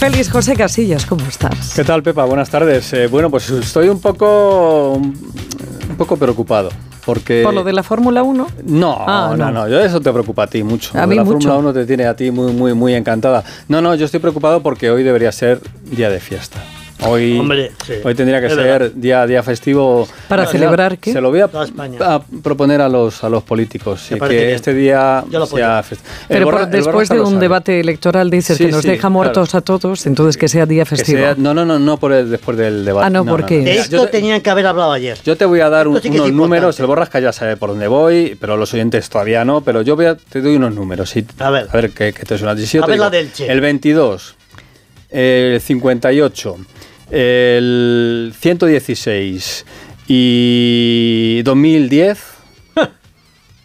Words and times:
Félix 0.00 0.30
José 0.30 0.56
Casillas, 0.56 1.04
¿cómo 1.04 1.26
estás? 1.26 1.74
¿Qué 1.76 1.84
tal, 1.84 2.02
Pepa? 2.02 2.24
Buenas 2.24 2.48
tardes. 2.48 2.90
Eh, 2.94 3.06
bueno, 3.06 3.28
pues 3.28 3.50
estoy 3.50 3.90
un 3.90 4.00
poco, 4.00 4.94
un 4.94 5.96
poco 5.98 6.16
preocupado. 6.16 6.70
Porque... 7.04 7.42
¿Por 7.44 7.52
lo 7.52 7.64
de 7.64 7.74
la 7.74 7.82
Fórmula 7.82 8.22
1? 8.22 8.46
No, 8.64 8.96
ah, 8.98 9.34
no, 9.36 9.50
no, 9.50 9.68
yo 9.68 9.78
eso 9.78 10.00
te 10.00 10.10
preocupa 10.10 10.44
a 10.44 10.46
ti 10.46 10.62
mucho. 10.62 10.98
A 10.98 11.06
mí 11.06 11.16
la. 11.16 11.24
Fórmula 11.26 11.54
1 11.54 11.74
te 11.74 11.84
tiene 11.84 12.06
a 12.06 12.16
ti 12.16 12.30
muy, 12.30 12.50
muy, 12.50 12.72
muy 12.72 12.94
encantada. 12.94 13.44
No, 13.68 13.82
no, 13.82 13.94
yo 13.94 14.06
estoy 14.06 14.20
preocupado 14.20 14.62
porque 14.62 14.90
hoy 14.90 15.02
debería 15.02 15.32
ser 15.32 15.60
día 15.84 16.08
de 16.08 16.18
fiesta. 16.18 16.64
Hoy, 17.06 17.38
Hombre, 17.38 17.72
sí. 17.86 17.94
hoy 18.04 18.14
tendría 18.14 18.40
que 18.40 18.46
Es 18.46 18.54
ser 18.54 18.62
verdad. 18.64 18.90
día, 18.94 19.26
día 19.26 19.42
festivo. 19.42 20.06
¿Para 20.28 20.46
celebrar 20.46 20.98
qué? 20.98 21.12
Se 21.12 21.20
lo 21.20 21.30
voy 21.30 21.40
a, 21.40 21.48
proponer 22.42 22.80
a 22.80 22.88
los, 22.88 23.24
a 23.24 23.28
los 23.28 23.42
políticos. 23.42 24.06
Parece 24.18 24.36
que 24.38 24.44
bien. 24.44 24.54
este 24.56 24.74
día 24.74 25.24
Yo 25.30 25.38
lo 25.38 25.46
sea 25.46 25.82
festivo. 25.82 26.10
Pero 26.28 26.50
por- 26.50 26.66
después 26.68 27.08
de 27.08 27.20
un 27.20 27.40
debate 27.40 27.80
electoral 27.80 28.28
dices 28.30 28.58
Sí, 28.58 28.66
que 28.66 28.72
nos 28.72 28.82
sí, 28.82 28.88
deja 28.90 29.08
muertos 29.08 29.54
a 29.54 29.60
todos, 29.62 30.06
entonces 30.06 30.36
que 30.36 30.48
sea 30.48 30.66
día 30.66 30.84
Que 30.84 30.90
festivo. 30.96 31.18
sea- 31.20 31.34
no, 31.38 31.54
no, 31.54 31.64
no, 31.64 31.78
no 31.78 31.96
por 31.96 32.12
el, 32.12 32.30
después 32.30 32.56
del 32.58 32.84
debate. 32.84 33.06
Ah, 33.06 33.10
no, 33.10 33.24
¿por 33.24 33.46
qué? 33.46 33.60
De 33.60 33.78
esto 33.78 34.04
te- 34.06 34.12
tenían 34.12 34.40
que 34.42 34.50
haber 34.50 34.66
hablado 34.66 34.92
ayer. 34.92 35.16
Yo 35.24 35.36
te 35.36 35.44
voy 35.46 35.60
a 35.60 35.70
dar 35.70 35.88
un- 35.88 35.96
sí 35.96 36.02
que 36.02 36.08
unos 36.08 36.28
importante. 36.28 36.36
números, 36.36 36.80
el 36.80 36.86
Borrasca 36.86 37.18
ya 37.20 37.32
sabe 37.32 37.56
por 37.56 37.70
dónde 37.70 37.88
voy, 37.88 38.36
pero 38.40 38.56
los 38.56 38.72
oyentes 38.74 39.08
todavía 39.08 39.44
no, 39.44 39.62
pero 39.62 39.82
yo 39.82 39.96
voy 39.96 40.06
a- 40.06 40.16
te 40.16 40.40
doy 40.42 40.56
unos 40.56 40.74
números. 40.74 41.16
y- 41.16 41.24
A 41.38 41.50
ver. 41.50 41.66
A 41.70 41.76
ver 41.76 41.90
qué, 41.92 42.12
qué 42.12 42.24
te 42.24 42.36
suena. 42.36 42.54
Si 42.56 42.78
A 42.78 42.82
te 42.82 42.90
ver 42.90 43.00
la 43.00 43.10
del 43.10 43.32
Che. 43.32 43.50
El 43.50 43.60
22, 43.60 44.34
el 45.10 45.60
58, 45.60 46.56
el 47.10 48.32
116 48.38 49.66
y 50.08 51.42
2010... 51.44 52.24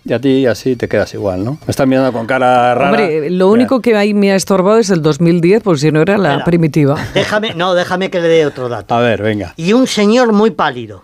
Y 0.08 0.14
a 0.14 0.20
ti 0.20 0.46
así 0.46 0.76
te 0.76 0.88
quedas 0.88 1.12
igual, 1.16 1.44
¿no? 1.44 1.54
Me 1.66 1.72
estás 1.72 1.88
mirando 1.88 2.14
con 2.14 2.28
cara 2.28 2.76
rara. 2.76 2.92
Hombre, 2.92 3.32
lo 3.32 3.50
único 3.50 3.82
que 3.82 3.98
ahí 3.98 4.14
me 4.14 4.32
ha 4.32 4.36
estorbado 4.36 4.78
es 4.78 4.92
el 4.92 5.02
2010, 5.02 5.64
pues 5.64 5.82
si 5.82 5.92
no 5.92 6.00
era 6.00 6.20
la 6.20 6.44
primitiva. 6.44 6.96
Déjame, 7.16 7.56
no, 7.56 7.74
déjame 7.74 8.12
que 8.12 8.22
le 8.22 8.28
dé 8.28 8.46
otro 8.46 8.70
dato. 8.70 8.94
A 8.94 9.00
ver, 9.00 9.24
venga. 9.24 9.56
Y 9.58 9.74
un 9.74 9.88
señor 9.88 10.32
muy 10.32 10.52
pálido. 10.52 11.02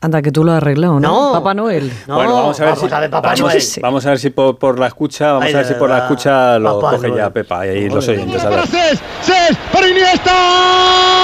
Anda, 0.00 0.22
que 0.22 0.30
tú 0.30 0.44
lo 0.44 0.52
has 0.52 0.58
arreglado, 0.58 1.00
¿no? 1.00 1.32
No. 1.32 1.32
Papá 1.32 1.52
Noel. 1.54 1.90
No, 2.06 2.14
bueno, 2.14 2.34
vamos 2.34 2.60
a 2.60 2.64
ver 2.64 2.74
vamos 2.74 2.88
si, 2.88 2.94
a 2.94 3.00
ver, 3.00 3.10
Papá 3.10 3.28
vamos, 3.30 3.40
Noel. 3.40 3.62
vamos 3.82 4.06
a 4.06 4.10
ver 4.10 4.18
si 4.20 4.30
por, 4.30 4.56
por 4.56 4.78
la 4.78 4.86
escucha, 4.86 5.32
vamos 5.32 5.46
Ay, 5.46 5.54
a 5.54 5.56
ver 5.56 5.66
si 5.66 5.74
por 5.74 5.90
la 5.90 5.98
escucha 5.98 6.58
lo 6.60 6.78
Papá 6.78 6.96
coge 6.98 7.16
ya. 7.16 7.30
Pepa 7.30 7.66
y 7.66 7.88
los 7.88 8.06
oyentes. 8.06 8.44
A 8.44 8.50
ver. 8.50 8.60
Para 9.72 9.88
Iniesta. 9.88 11.15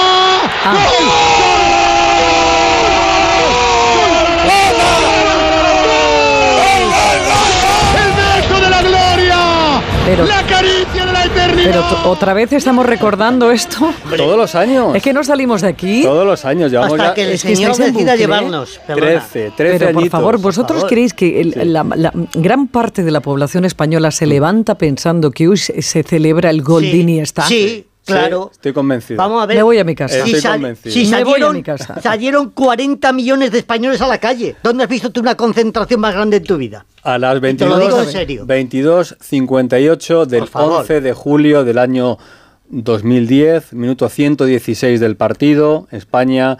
Pero- 10.05 10.25
la 10.25 10.43
caricia 10.45 11.05
de 11.05 11.13
la 11.13 11.23
eternidad. 11.23 11.71
pero 12.01 12.11
otra 12.11 12.33
vez 12.33 12.51
estamos 12.51 12.85
recordando 12.85 13.51
esto. 13.51 13.89
Todos 14.17 14.37
los 14.37 14.53
años. 14.53 14.93
Es 14.95 15.01
que 15.01 15.13
no 15.13 15.23
salimos 15.23 15.61
de 15.61 15.69
aquí. 15.69 16.03
Todos 16.03 16.25
los 16.27 16.43
años. 16.43 16.69
Llevamos 16.71 16.93
Hasta 16.93 17.07
ya 17.07 17.13
que 17.13 17.21
el 17.23 17.29
es 17.31 17.43
que 17.43 17.55
señor 17.55 17.71
decida 17.77 17.91
bucle, 17.93 18.13
¿eh? 18.13 18.17
llevarnos. 18.17 18.79
Perdona. 18.85 19.05
13, 19.29 19.51
13 19.55 19.79
Pero 19.79 19.91
por 19.93 20.01
añitos. 20.01 20.11
favor, 20.19 20.37
vosotros 20.39 20.77
favor. 20.79 20.89
creéis 20.89 21.13
que 21.13 21.39
el- 21.41 21.71
la, 21.73 21.85
la 21.95 22.11
gran 22.33 22.67
parte 22.67 23.03
de 23.03 23.11
la 23.11 23.21
población 23.21 23.63
española 23.63 24.11
se 24.11 24.25
levanta 24.27 24.77
pensando 24.77 25.31
que 25.31 25.47
hoy 25.47 25.57
se 25.57 26.03
celebra 26.03 26.49
el 26.49 26.61
gol 26.63 26.83
de 26.83 26.91
Sí, 26.91 26.99
Iniesta. 26.99 27.43
Sí, 27.47 27.87
claro. 28.05 28.49
Sí, 28.51 28.57
estoy 28.57 28.73
convencido. 28.73 29.17
Vamos 29.17 29.41
a 29.43 29.45
ver. 29.45 29.57
Me 29.57 29.63
voy 29.63 29.77
a 29.79 29.83
mi 29.83 29.95
casa. 29.95 30.17
Estoy 30.17 30.33
Si, 30.35 30.41
sal- 30.41 30.53
convencido. 30.53 30.93
si 30.93 30.99
Me 30.99 31.05
voy 31.05 31.13
a 31.15 31.25
salieron, 31.33 31.55
mi 31.55 31.63
casa. 31.63 32.01
salieron 32.01 32.49
40 32.51 33.13
millones 33.13 33.51
de 33.51 33.59
españoles 33.59 34.01
a 34.01 34.07
la 34.07 34.17
calle. 34.17 34.55
¿Dónde 34.63 34.83
has 34.83 34.89
visto 34.89 35.11
tú 35.11 35.21
una 35.21 35.35
concentración 35.35 35.99
más 35.99 36.13
grande 36.13 36.37
en 36.37 36.43
tu 36.43 36.57
vida? 36.57 36.85
A 37.03 37.17
las 37.17 37.31
te 37.31 37.35
lo 37.35 37.41
22, 37.41 37.79
digo 37.79 38.01
en 38.01 38.11
serio. 38.11 38.45
22.58 38.47 40.25
del 40.25 40.39
Por 40.41 40.49
favor. 40.49 40.79
11 40.81 41.01
de 41.01 41.13
julio 41.13 41.63
del 41.63 41.77
año 41.77 42.17
2010, 42.69 43.73
minuto 43.73 44.09
116 44.09 44.99
del 44.99 45.15
partido, 45.15 45.87
España, 45.91 46.57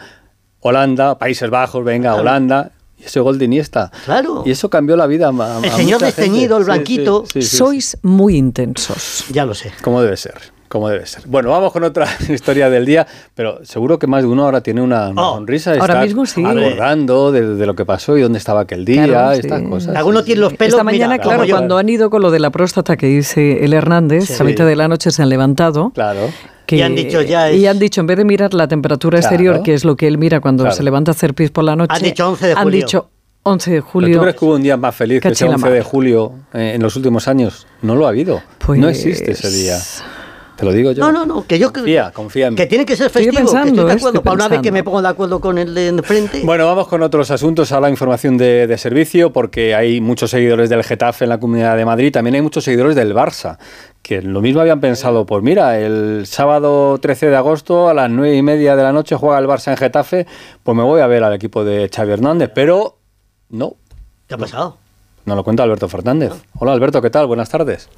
Holanda, 0.60 1.18
Países 1.18 1.50
Bajos, 1.50 1.84
venga, 1.84 2.10
Claro. 2.10 2.22
Holanda. 2.22 2.72
Y 2.98 3.06
ese 3.06 3.20
gol 3.20 3.38
de 3.40 3.46
Iniesta. 3.46 3.92
Claro. 4.06 4.44
Y 4.46 4.52
eso 4.52 4.70
cambió 4.70 4.96
la 4.96 5.08
vida 5.08 5.28
a, 5.30 5.58
a 5.58 5.60
El 5.62 5.72
señor 5.72 6.00
desteñido, 6.02 6.58
el 6.58 6.64
blanquito. 6.64 7.26
sí, 7.26 7.42
sí, 7.42 7.48
sí, 7.50 7.58
Sois 7.58 7.98
muy 8.04 8.38
intensos. 8.38 9.26
Ya 9.32 9.46
lo 9.46 9.54
sé. 9.56 9.74
Como 9.82 10.02
debe 10.02 10.16
ser. 10.16 10.36
Como 10.74 10.90
debe 10.90 11.06
ser. 11.06 11.22
Bueno, 11.28 11.52
vamos 11.52 11.72
con 11.72 11.84
otra 11.84 12.08
historia 12.30 12.68
del 12.68 12.84
día, 12.84 13.06
pero 13.36 13.64
seguro 13.64 14.00
que 14.00 14.08
más 14.08 14.24
de 14.24 14.28
uno 14.28 14.44
ahora 14.46 14.62
tiene 14.62 14.82
una, 14.82 15.10
una 15.10 15.22
Oh, 15.30 15.36
sonrisa. 15.36 15.74
ahora 15.74 15.84
está 15.94 16.02
mismo 16.02 16.26
sí. 16.26 16.44
Acordando 16.44 17.32
de, 17.32 17.54
de 17.56 17.66
lo 17.68 17.76
que 17.76 17.86
pasó 17.86 18.18
y 18.18 18.22
dónde 18.24 18.40
estaba 18.40 18.62
aquel 18.62 18.84
día, 18.84 19.06
Claro, 19.06 19.34
estas 19.34 19.60
sí. 19.62 19.68
cosas. 19.68 19.96
Alguno 19.96 20.24
tiene 20.24 20.42
los 20.42 20.54
pelos. 20.56 20.74
Esta 20.74 20.84
mañana, 20.84 21.14
mira, 21.14 21.24
claro, 21.24 21.44
cuando 21.48 21.78
han 21.78 21.88
ido 21.90 22.10
con 22.10 22.24
lo 22.24 22.32
de 22.32 22.40
la 22.40 22.50
próstata 22.50 22.98
que 22.98 23.06
dice 23.06 23.64
el 23.64 23.72
Hernández, 23.74 24.26
Sí. 24.30 24.34
a 24.42 24.44
mitad 24.44 24.66
de 24.66 24.76
la 24.76 24.88
noche 24.88 25.12
se 25.12 25.22
han 25.22 25.30
levantado. 25.30 25.92
Claro. 25.92 26.22
que- 26.66 26.78
Y 26.78 26.82
han 26.82 26.96
dicho, 26.96 27.22
ya 27.22 27.52
es- 27.52 27.58
y 27.62 27.68
han 27.68 27.78
dicho, 27.78 28.02
en 28.02 28.08
vez 28.08 28.18
de 28.18 28.26
mirar 28.26 28.56
la 28.56 28.68
temperatura 28.68 29.20
Claro. 29.20 29.32
exterior, 29.36 29.62
que 29.64 29.76
es 29.76 29.86
lo 29.86 29.96
que 29.96 30.08
él 30.08 30.18
mira 30.18 30.40
cuando 30.40 30.64
Claro. 30.64 30.76
se 30.76 30.82
levanta 30.82 31.12
a 31.12 31.14
hacer 31.14 31.36
pis 31.36 31.52
por 31.52 31.66
la 31.66 31.76
noche, 31.76 31.94
Han 31.96 32.02
dicho 32.02 32.28
11 32.30 32.48
de 32.48 32.54
han 32.54 32.64
julio. 32.64 32.80
dicho 32.80 33.10
11 33.44 33.70
de 33.70 33.78
¿Pero 33.82 33.92
julio. 33.92 34.16
¿Tú 34.18 34.22
crees 34.24 34.36
que 34.38 34.46
hubo 34.46 34.56
un 34.56 34.64
día 34.64 34.78
más 34.78 34.96
feliz 34.96 35.22
que 35.22 35.28
ese 35.28 35.36
Caché 35.46 35.50
la 35.50 35.56
11 35.58 35.70
de 35.70 35.82
julio 35.84 36.32
eh, 36.52 36.72
en 36.74 36.82
los 36.82 36.96
últimos 36.96 37.28
años? 37.28 37.68
No 37.84 37.96
lo 37.96 38.08
ha 38.08 38.10
habido. 38.10 38.42
Pues- 38.58 38.80
No 38.80 38.88
existe 38.90 39.34
ese 39.34 39.52
día. 39.52 39.78
Te 40.64 40.70
lo 40.70 40.72
digo 40.74 40.92
yo. 40.94 41.04
No, 41.04 41.12
no, 41.12 41.26
no, 41.26 41.46
que 41.46 41.60
yo 41.60 41.74
creo 41.74 41.84
Confía, 41.84 42.12
confía 42.12 42.48
en 42.48 42.54
mí. 42.54 42.58
que 42.58 42.68
tiene 42.68 42.86
que 42.86 42.96
ser 42.96 43.08
Estoy 43.08 43.26
festivo. 43.26 43.38
que 43.40 43.44
pensando, 43.44 43.68
estoy 43.68 43.86
de 43.86 43.92
eh, 43.92 43.96
acuerdo. 43.98 44.20
estoy 44.20 44.24
Para 44.24 44.36
una 44.36 44.48
vez 44.48 44.62
que 44.62 44.72
me 44.72 44.84
pongo 44.84 45.02
de 45.02 45.08
acuerdo 45.10 45.42
con 45.42 45.58
el 45.58 45.74
de 45.76 45.88
enfrente. 45.90 46.42
Bueno, 46.46 46.66
vamos 46.66 46.88
con 46.88 47.02
otros 47.04 47.30
asuntos. 47.32 47.72
Ahora 47.74 47.90
información 47.90 48.38
de, 48.38 48.66
de 48.66 48.78
servicio, 48.78 49.34
porque 49.34 49.76
hay 49.76 50.00
muchos 50.00 50.32
seguidores 50.32 50.70
del 50.70 50.84
Getafe 50.84 51.26
en 51.26 51.30
la 51.30 51.40
Comunidad 51.40 51.76
de 51.76 51.84
Madrid. 51.84 52.14
También 52.14 52.36
hay 52.36 52.42
muchos 52.42 52.64
seguidores 52.64 52.96
del 52.96 53.14
Barça, 53.14 53.58
que 54.02 54.22
lo 54.22 54.40
mismo 54.40 54.62
habían 54.62 54.80
pensado, 54.80 55.26
pues 55.26 55.44
mira, 55.44 55.78
el 55.80 56.24
sábado 56.28 56.98
13 56.98 57.28
de 57.30 57.36
agosto 57.36 57.90
a 57.90 57.94
las 57.94 58.10
9 58.10 58.34
y 58.36 58.42
media 58.42 58.78
de 58.78 58.84
la 58.84 58.94
noche 58.94 59.16
juega 59.18 59.40
el 59.40 59.48
Barça 59.48 59.72
en 59.72 59.78
Getafe, 59.78 60.28
pues 60.64 60.78
me 60.78 60.84
voy 60.84 61.02
a 61.02 61.08
ver 61.08 61.26
al 61.26 61.34
equipo 61.34 61.66
de 61.66 61.90
Xavi 61.94 62.14
Hernández. 62.14 62.52
Pero 62.56 63.00
no, 63.50 63.76
¿Qué 64.28 64.36
ha 64.36 64.38
pasado? 64.38 64.78
nos 65.26 65.36
lo 65.36 65.44
cuenta 65.44 65.64
Alberto 65.64 65.90
Fernández. 65.90 66.32
Hola 66.58 66.72
Alberto, 66.72 67.02
¿qué 67.02 67.10
tal? 67.10 67.28
Buenas 67.28 67.50
tardes. 67.50 67.90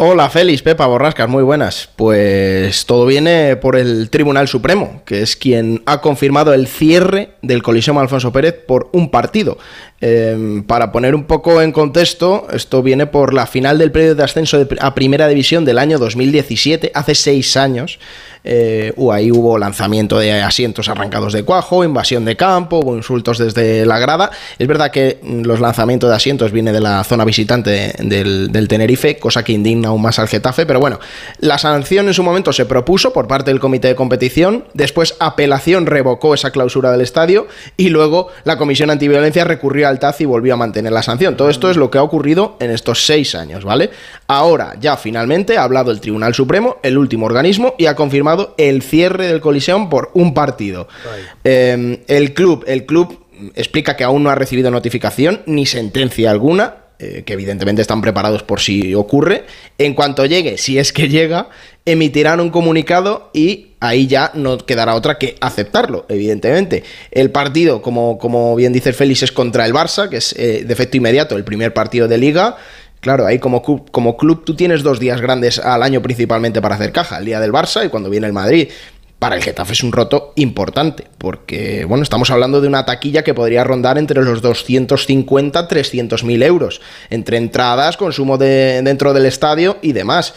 Hola 0.00 0.30
Félix, 0.30 0.62
Pepa, 0.62 0.86
Borrascas, 0.86 1.28
muy 1.28 1.42
buenas. 1.42 1.88
Pues 1.96 2.86
todo 2.86 3.04
viene 3.04 3.56
por 3.56 3.74
el 3.74 4.10
Tribunal 4.10 4.46
Supremo, 4.46 5.02
que 5.04 5.22
es 5.22 5.34
quien 5.34 5.82
ha 5.86 6.00
confirmado 6.00 6.54
el 6.54 6.68
cierre 6.68 7.30
del 7.42 7.64
Coliseum 7.64 7.98
Alfonso 7.98 8.30
Pérez 8.30 8.54
por 8.64 8.90
un 8.92 9.10
partido. 9.10 9.58
Eh, 10.00 10.62
para 10.68 10.92
poner 10.92 11.16
un 11.16 11.24
poco 11.24 11.60
en 11.60 11.72
contexto, 11.72 12.46
esto 12.52 12.80
viene 12.80 13.08
por 13.08 13.34
la 13.34 13.48
final 13.48 13.78
del 13.78 13.90
periodo 13.90 14.14
de 14.14 14.22
ascenso 14.22 14.64
a 14.78 14.94
Primera 14.94 15.26
División 15.26 15.64
del 15.64 15.80
año 15.80 15.98
2017, 15.98 16.92
hace 16.94 17.16
seis 17.16 17.56
años. 17.56 17.98
Eh, 18.44 18.92
ahí 19.12 19.30
hubo 19.30 19.58
lanzamiento 19.58 20.18
de 20.18 20.42
asientos 20.42 20.88
arrancados 20.88 21.32
de 21.32 21.44
cuajo, 21.44 21.84
invasión 21.84 22.24
de 22.24 22.36
campo, 22.36 22.78
hubo 22.78 22.96
insultos 22.96 23.38
desde 23.38 23.84
la 23.86 23.98
grada. 23.98 24.30
Es 24.58 24.66
verdad 24.66 24.90
que 24.90 25.18
mm, 25.22 25.42
los 25.42 25.60
lanzamientos 25.60 26.10
de 26.10 26.16
asientos 26.16 26.52
viene 26.52 26.72
de 26.72 26.80
la 26.80 27.02
zona 27.04 27.24
visitante 27.24 27.94
del, 27.98 28.50
del 28.52 28.68
Tenerife, 28.68 29.18
cosa 29.18 29.42
que 29.42 29.52
indigna 29.52 29.88
aún 29.88 30.02
más 30.02 30.18
al 30.18 30.28
Getafe, 30.28 30.66
pero 30.66 30.80
bueno, 30.80 30.98
la 31.38 31.58
sanción 31.58 32.08
en 32.08 32.14
su 32.14 32.22
momento 32.22 32.52
se 32.52 32.66
propuso 32.66 33.12
por 33.12 33.26
parte 33.26 33.50
del 33.50 33.60
comité 33.60 33.88
de 33.88 33.94
competición, 33.94 34.64
después 34.74 35.16
apelación 35.20 35.86
revocó 35.86 36.34
esa 36.34 36.50
clausura 36.50 36.90
del 36.92 37.00
estadio 37.00 37.46
y 37.76 37.88
luego 37.88 38.28
la 38.44 38.58
Comisión 38.58 38.90
Antiviolencia 38.90 39.44
recurrió 39.44 39.88
al 39.88 39.98
TAZ 39.98 40.20
y 40.20 40.24
volvió 40.24 40.54
a 40.54 40.56
mantener 40.56 40.92
la 40.92 41.02
sanción. 41.02 41.36
Todo 41.36 41.50
esto 41.50 41.70
es 41.70 41.76
lo 41.76 41.90
que 41.90 41.98
ha 41.98 42.02
ocurrido 42.02 42.56
en 42.60 42.70
estos 42.70 43.04
seis 43.06 43.34
años, 43.34 43.64
¿vale? 43.64 43.90
Ahora 44.26 44.74
ya 44.80 44.96
finalmente 44.96 45.56
ha 45.58 45.62
hablado 45.62 45.90
el 45.90 46.00
Tribunal 46.00 46.34
Supremo, 46.34 46.76
el 46.82 46.98
último 46.98 47.26
organismo, 47.26 47.74
y 47.78 47.86
ha 47.86 47.94
confirmado 47.94 48.37
el 48.58 48.82
cierre 48.82 49.26
del 49.26 49.40
Coliseum 49.40 49.88
por 49.88 50.10
un 50.14 50.34
partido. 50.34 50.88
Eh, 51.44 52.02
el 52.06 52.34
club, 52.34 52.64
el 52.66 52.86
club 52.86 53.26
explica 53.54 53.96
que 53.96 54.04
aún 54.04 54.22
no 54.22 54.30
ha 54.30 54.34
recibido 54.34 54.70
notificación 54.70 55.42
ni 55.46 55.66
sentencia 55.66 56.30
alguna, 56.30 56.88
eh, 57.00 57.22
que 57.24 57.34
evidentemente 57.34 57.80
están 57.80 58.00
preparados 58.00 58.42
por 58.42 58.60
si 58.60 58.94
ocurre. 58.94 59.44
En 59.78 59.94
cuanto 59.94 60.26
llegue, 60.26 60.58
si 60.58 60.78
es 60.78 60.92
que 60.92 61.08
llega, 61.08 61.48
emitirán 61.84 62.40
un 62.40 62.50
comunicado 62.50 63.30
y 63.32 63.68
ahí 63.78 64.08
ya 64.08 64.32
no 64.34 64.58
quedará 64.58 64.96
otra 64.96 65.16
que 65.16 65.36
aceptarlo, 65.40 66.06
evidentemente. 66.08 66.82
El 67.12 67.30
partido, 67.30 67.82
como, 67.82 68.18
como 68.18 68.56
bien 68.56 68.72
dice 68.72 68.92
Félix, 68.92 69.22
es 69.22 69.30
contra 69.32 69.64
el 69.64 69.72
Barça, 69.72 70.08
que 70.08 70.16
es 70.16 70.32
eh, 70.32 70.64
de 70.66 70.72
efecto 70.72 70.96
inmediato 70.96 71.36
el 71.36 71.44
primer 71.44 71.72
partido 71.72 72.08
de 72.08 72.18
liga. 72.18 72.56
Claro, 73.00 73.26
ahí 73.26 73.38
como 73.38 73.62
club, 73.62 74.44
tú 74.44 74.54
tienes 74.56 74.82
dos 74.82 74.98
días 74.98 75.20
grandes 75.20 75.58
al 75.58 75.82
año 75.82 76.02
principalmente 76.02 76.60
para 76.60 76.74
hacer 76.74 76.92
caja, 76.92 77.18
el 77.18 77.26
día 77.26 77.40
del 77.40 77.52
Barça 77.52 77.84
y 77.84 77.88
cuando 77.88 78.10
viene 78.10 78.26
el 78.26 78.32
Madrid. 78.32 78.68
Para 79.18 79.34
el 79.34 79.42
Getafe 79.42 79.72
es 79.72 79.82
un 79.82 79.90
roto 79.90 80.32
importante, 80.36 81.08
porque 81.18 81.84
bueno, 81.84 82.04
estamos 82.04 82.30
hablando 82.30 82.60
de 82.60 82.68
una 82.68 82.84
taquilla 82.84 83.24
que 83.24 83.34
podría 83.34 83.64
rondar 83.64 83.98
entre 83.98 84.22
los 84.22 84.42
250 84.42 85.66
300 85.66 86.22
mil 86.22 86.40
euros, 86.40 86.80
entre 87.10 87.36
entradas, 87.36 87.96
consumo 87.96 88.38
de, 88.38 88.80
dentro 88.84 89.12
del 89.12 89.26
estadio 89.26 89.78
y 89.82 89.90
demás. 89.92 90.34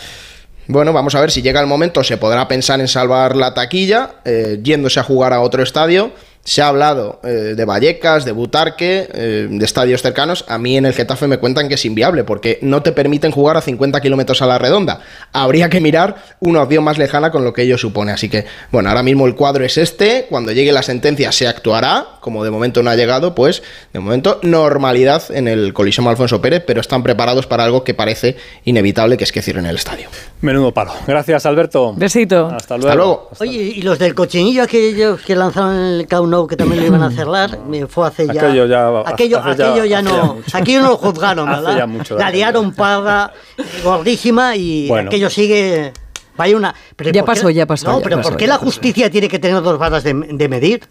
Bueno, 0.67 0.93
vamos 0.93 1.13
a 1.13 1.21
ver 1.21 1.29
si 1.29 1.43
llega 1.43 1.61
el 1.61 1.67
momento, 1.67 2.03
se 2.03 2.17
podrá 2.17 2.47
pensar 2.47 2.79
en 2.79 2.87
salvar 2.87 3.35
la 3.35 3.53
taquilla, 3.53 4.15
eh, 4.25 4.59
yéndose 4.63 4.99
a 4.99 5.03
jugar 5.03 5.33
a 5.33 5.41
otro 5.41 5.61
estadio. 5.61 6.11
Se 6.43 6.61
ha 6.61 6.69
hablado 6.69 7.19
eh, 7.23 7.53
de 7.55 7.65
Vallecas, 7.65 8.25
de 8.25 8.31
Butarque, 8.31 9.07
eh, 9.13 9.47
de 9.49 9.65
estadios 9.65 10.01
cercanos. 10.01 10.43
A 10.47 10.57
mí 10.57 10.75
en 10.75 10.85
el 10.85 10.93
Getafe 10.93 11.27
me 11.27 11.38
cuentan 11.38 11.67
que 11.67 11.75
es 11.75 11.85
inviable 11.85 12.23
porque 12.23 12.57
no 12.61 12.81
te 12.81 12.91
permiten 12.91 13.31
jugar 13.31 13.57
a 13.57 13.61
50 13.61 14.01
kilómetros 14.01 14.41
a 14.41 14.47
la 14.47 14.57
redonda. 14.57 15.01
Habría 15.33 15.69
que 15.69 15.79
mirar 15.79 16.15
una 16.39 16.63
opción 16.63 16.83
más 16.83 16.97
lejana 16.97 17.31
con 17.31 17.43
lo 17.43 17.53
que 17.53 17.61
ello 17.61 17.77
supone. 17.77 18.11
Así 18.11 18.27
que, 18.27 18.45
bueno, 18.71 18.89
ahora 18.89 19.03
mismo 19.03 19.27
el 19.27 19.35
cuadro 19.35 19.63
es 19.63 19.77
este. 19.77 20.25
Cuando 20.29 20.51
llegue 20.51 20.71
la 20.71 20.81
sentencia 20.81 21.31
se 21.31 21.47
actuará. 21.47 22.07
Como 22.21 22.44
de 22.44 22.51
momento 22.51 22.81
no 22.81 22.89
ha 22.89 22.95
llegado, 22.95 23.35
pues 23.35 23.63
de 23.94 23.99
momento 23.99 24.39
normalidad 24.41 25.23
en 25.29 25.47
el 25.47 25.73
Coliseum 25.73 26.07
Alfonso 26.07 26.41
Pérez, 26.41 26.63
pero 26.65 26.81
están 26.81 27.03
preparados 27.03 27.45
para 27.47 27.63
algo 27.63 27.83
que 27.83 27.94
parece 27.94 28.37
inevitable, 28.65 29.17
que 29.17 29.23
es 29.23 29.31
que 29.31 29.41
cierren 29.41 29.65
el 29.65 29.75
estadio. 29.75 30.07
Menudo 30.41 30.71
palo. 30.71 30.94
Gracias, 31.07 31.45
Alberto. 31.45 31.94
Besito. 31.95 32.47
Hasta 32.47 32.77
luego. 32.77 32.89
Hasta 32.89 32.95
luego. 32.95 33.29
Oye, 33.39 33.73
y 33.75 33.81
los 33.81 33.99
del 33.99 34.15
cochinillo 34.15 34.63
aquellos 34.63 35.21
que 35.21 35.35
lanzaron 35.35 35.75
el 35.75 36.07
K1 36.31 36.48
que 36.48 36.56
también 36.57 36.81
lo 36.81 36.88
iban 36.88 37.04
a 37.04 37.12
cerrar, 37.12 37.60
me 37.68 37.86
fue 37.88 38.07
hace 38.07 38.25
ya. 38.28 38.33
Aquello 38.33 38.66
ya- 38.66 38.88
aquello, 39.06 39.39
hace 39.39 39.57
ya- 39.57 39.69
aquello 39.72 39.86
ya 39.86 40.00
hace 40.00 40.10
no. 40.10 40.38
aquello 40.54 40.81
no 40.81 40.89
lo 40.89 40.98
juzgaron, 40.98 41.50
Hace 41.50 41.62
¿verdad? 41.62 41.78
ya 41.78 41.88
mucho 41.88 42.18
La 42.18 42.30
liaron 42.31 42.74
parda, 42.74 43.33
gordísima 43.83 44.56
y 44.56 44.88
Bueno. 44.88 45.10
aquello 45.10 45.30
sigue. 45.30 45.92
Vaya 46.38 46.56
una. 46.57 46.74
pero 46.95 47.12
Ya 47.12 47.22
¿por 47.24 47.33
qué- 47.33 47.39
pasó, 47.39 47.50
ya 47.50 47.66
pasó, 47.66 47.88
No, 47.92 47.98
ya 48.00 48.04
pero 48.04 48.18
pasó, 48.18 48.30
¿por 48.30 48.38
qué 48.38 48.48
la 48.48 48.57
justicia 48.57 49.10
tiene 49.12 49.28
que 49.28 49.38
tener 49.38 49.62
dos 49.62 49.78
varas 49.78 50.04
de, 50.04 50.13
de 50.13 50.50
medir? 50.50 50.81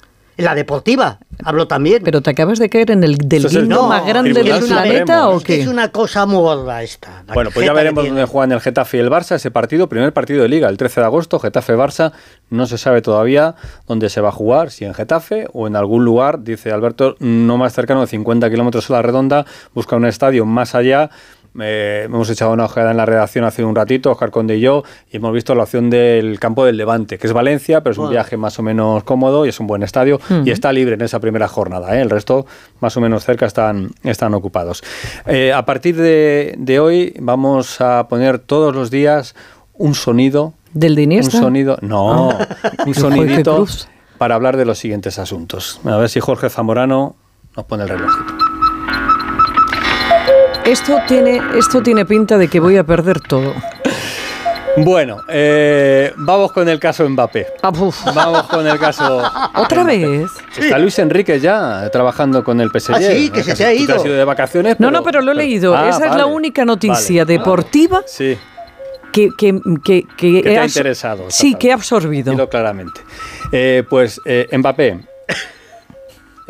La 0.40 0.54
deportiva, 0.54 1.18
hablo 1.44 1.66
también. 1.68 2.02
Pero 2.04 2.20
te 2.20 2.30
acabas 2.30 2.58
de 2.58 2.68
caer 2.68 2.90
en 2.90 3.04
el 3.04 3.16
del 3.16 3.46
es 3.46 3.54
el 3.54 3.62
guindo 3.62 3.82
No, 3.82 3.88
más 3.88 4.06
grande 4.06 4.32
del 4.32 4.64
planeta 4.64 5.28
o 5.28 5.40
qué? 5.40 5.60
Es 5.60 5.66
una 5.66 5.88
cosa 5.90 6.26
muy 6.26 6.40
gorda 6.40 6.82
esta. 6.82 7.24
Bueno, 7.32 7.50
pues 7.52 7.66
ya 7.66 7.72
veremos 7.72 8.06
dónde 8.06 8.24
juegan 8.24 8.52
el 8.52 8.60
Getafe 8.60 8.96
y 8.98 9.00
el 9.00 9.10
Barça, 9.10 9.36
ese 9.36 9.50
partido, 9.50 9.88
primer 9.88 10.12
partido 10.12 10.42
de 10.42 10.48
Liga, 10.48 10.68
el 10.68 10.76
13 10.76 11.00
de 11.00 11.06
agosto, 11.06 11.38
Getafe-Barça. 11.38 12.12
No 12.48 12.66
se 12.66 12.78
sabe 12.78 13.02
todavía 13.02 13.54
dónde 13.86 14.08
se 14.08 14.20
va 14.20 14.30
a 14.30 14.32
jugar, 14.32 14.70
si 14.70 14.84
en 14.84 14.94
Getafe 14.94 15.48
o 15.52 15.66
en 15.66 15.76
algún 15.76 16.04
lugar, 16.04 16.42
dice 16.42 16.72
Alberto, 16.72 17.16
no 17.20 17.56
más 17.56 17.72
cercano 17.72 18.00
de 18.00 18.06
50 18.06 18.50
kilómetros 18.50 18.90
a 18.90 18.94
la 18.94 19.02
redonda, 19.02 19.46
busca 19.74 19.96
un 19.96 20.06
estadio 20.06 20.46
más 20.46 20.74
allá. 20.74 21.10
Eh, 21.58 22.02
hemos 22.04 22.30
echado 22.30 22.52
una 22.52 22.66
ojeada 22.66 22.92
en 22.92 22.96
la 22.96 23.06
redacción 23.06 23.44
hace 23.44 23.64
un 23.64 23.74
ratito, 23.74 24.12
Oscar 24.12 24.30
Conde 24.30 24.56
y 24.56 24.60
yo, 24.60 24.84
y 25.10 25.16
hemos 25.16 25.32
visto 25.32 25.54
la 25.54 25.64
opción 25.64 25.90
del 25.90 26.38
campo 26.38 26.64
del 26.64 26.76
Levante, 26.76 27.18
que 27.18 27.26
es 27.26 27.32
Valencia, 27.32 27.82
pero 27.82 27.92
es 27.92 27.98
un 27.98 28.10
viaje 28.10 28.36
más 28.36 28.58
o 28.58 28.62
menos 28.62 29.02
cómodo 29.04 29.46
y 29.46 29.48
es 29.48 29.58
un 29.58 29.66
buen 29.66 29.82
estadio 29.82 30.20
y 30.44 30.50
está 30.50 30.72
libre 30.72 30.94
en 30.94 31.00
esa 31.02 31.18
primera 31.18 31.48
jornada. 31.48 31.96
¿eh? 31.96 32.02
El 32.02 32.10
resto, 32.10 32.46
más 32.80 32.96
o 32.96 33.00
menos 33.00 33.24
cerca, 33.24 33.46
están, 33.46 33.90
están 34.04 34.34
ocupados. 34.34 34.82
Eh, 35.26 35.52
a 35.52 35.64
partir 35.64 35.96
de, 35.96 36.54
de 36.56 36.80
hoy 36.80 37.14
vamos 37.20 37.80
a 37.80 38.06
poner 38.08 38.38
todos 38.38 38.74
los 38.74 38.90
días 38.90 39.34
un 39.74 39.94
sonido. 39.94 40.54
¿Del 40.72 40.94
de 40.94 41.04
Un 41.06 41.30
sonido. 41.30 41.78
No, 41.80 42.28
un 42.28 42.34
Jorge 42.78 42.94
sonidito 42.94 43.66
para 44.18 44.34
hablar 44.34 44.56
de 44.56 44.66
los 44.66 44.78
siguientes 44.78 45.18
asuntos. 45.18 45.80
A 45.84 45.96
ver 45.96 46.08
si 46.08 46.20
Jorge 46.20 46.50
Zamorano 46.50 47.16
nos 47.56 47.64
pone 47.64 47.84
el 47.84 47.88
relojito. 47.88 48.39
Esto 50.70 50.98
tiene, 51.08 51.40
esto 51.56 51.82
tiene 51.82 52.04
pinta 52.04 52.38
de 52.38 52.46
que 52.48 52.60
voy 52.60 52.76
a 52.76 52.84
perder 52.84 53.20
todo. 53.20 53.54
Bueno, 54.76 55.16
eh, 55.28 56.12
vamos 56.16 56.52
con 56.52 56.68
el 56.68 56.78
caso 56.78 57.08
Mbappé. 57.08 57.48
Ah, 57.60 57.70
uf. 57.76 58.04
Vamos 58.14 58.44
con 58.44 58.64
el 58.66 58.78
caso. 58.78 59.18
¿Otra 59.56 59.82
Mbappé. 59.82 60.06
vez? 60.06 60.30
Está 60.56 60.78
Luis 60.78 60.96
Enrique 61.00 61.40
ya 61.40 61.88
trabajando 61.90 62.44
con 62.44 62.60
el 62.60 62.70
PSG. 62.70 62.94
Ah, 62.94 63.00
sí, 63.00 63.30
que 63.30 63.42
se 63.42 63.54
te 63.56 63.64
ha 63.64 63.72
ido. 63.74 63.96
has 63.96 64.04
ido 64.04 64.14
de 64.14 64.24
vacaciones. 64.24 64.78
No, 64.78 64.92
no, 64.92 65.02
pero 65.02 65.20
lo 65.22 65.32
he 65.32 65.34
leído. 65.34 65.76
Ah, 65.76 65.88
Esa 65.88 66.06
es 66.06 66.14
la 66.14 66.26
única 66.26 66.64
noticia 66.64 67.24
Vale. 67.24 67.38
deportiva 67.38 68.02
Sí, 68.06 68.38
que, 69.12 69.30
que, 69.36 69.60
que, 69.82 70.02
que 70.16 70.16
que 70.16 70.42
te 70.44 70.52
he 70.52 70.58
ha 70.58 70.66
interesado. 70.66 71.24
Sí, 71.30 71.56
que 71.56 71.68
he 71.68 71.72
absorbido. 71.72 72.30
Dilo 72.30 72.48
claramente. 72.48 73.00
Eh, 73.50 73.82
pues 73.90 74.20
eh, 74.24 74.46
Mbappé. 74.56 75.00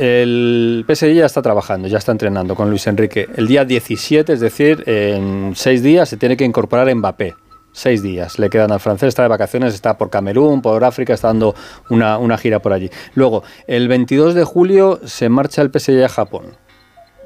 El 0.01 0.87
PSG 0.89 1.13
ya 1.13 1.27
está 1.27 1.43
trabajando, 1.43 1.87
ya 1.87 1.99
está 1.99 2.11
entrenando 2.11 2.55
con 2.55 2.71
Luis 2.71 2.87
Enrique. 2.87 3.29
El 3.37 3.47
día 3.47 3.67
17, 3.67 4.33
es 4.33 4.41
decir, 4.41 4.83
en 4.87 5.53
seis 5.55 5.83
días 5.83 6.09
se 6.09 6.17
tiene 6.17 6.39
que 6.39 6.45
incorporar 6.47 6.95
Mbappé. 6.95 7.35
Seis 7.71 8.03
días 8.03 8.39
le 8.39 8.49
quedan 8.49 8.73
al 8.73 8.81
francés, 8.81 9.09
está 9.09 9.25
de 9.25 9.29
vacaciones, 9.29 9.75
está 9.75 9.99
por 9.99 10.09
Camerún, 10.09 10.63
por 10.63 10.83
África, 10.85 11.13
está 11.13 11.29
dando 11.29 11.55
una, 11.91 12.17
una 12.17 12.39
gira 12.39 12.61
por 12.61 12.73
allí. 12.73 12.91
Luego, 13.13 13.43
el 13.67 13.89
22 13.89 14.35
de 14.35 14.45
julio 14.45 15.01
se 15.05 15.29
marcha 15.29 15.61
el 15.61 15.71
PSG 15.71 16.03
a 16.03 16.09
Japón. 16.09 16.57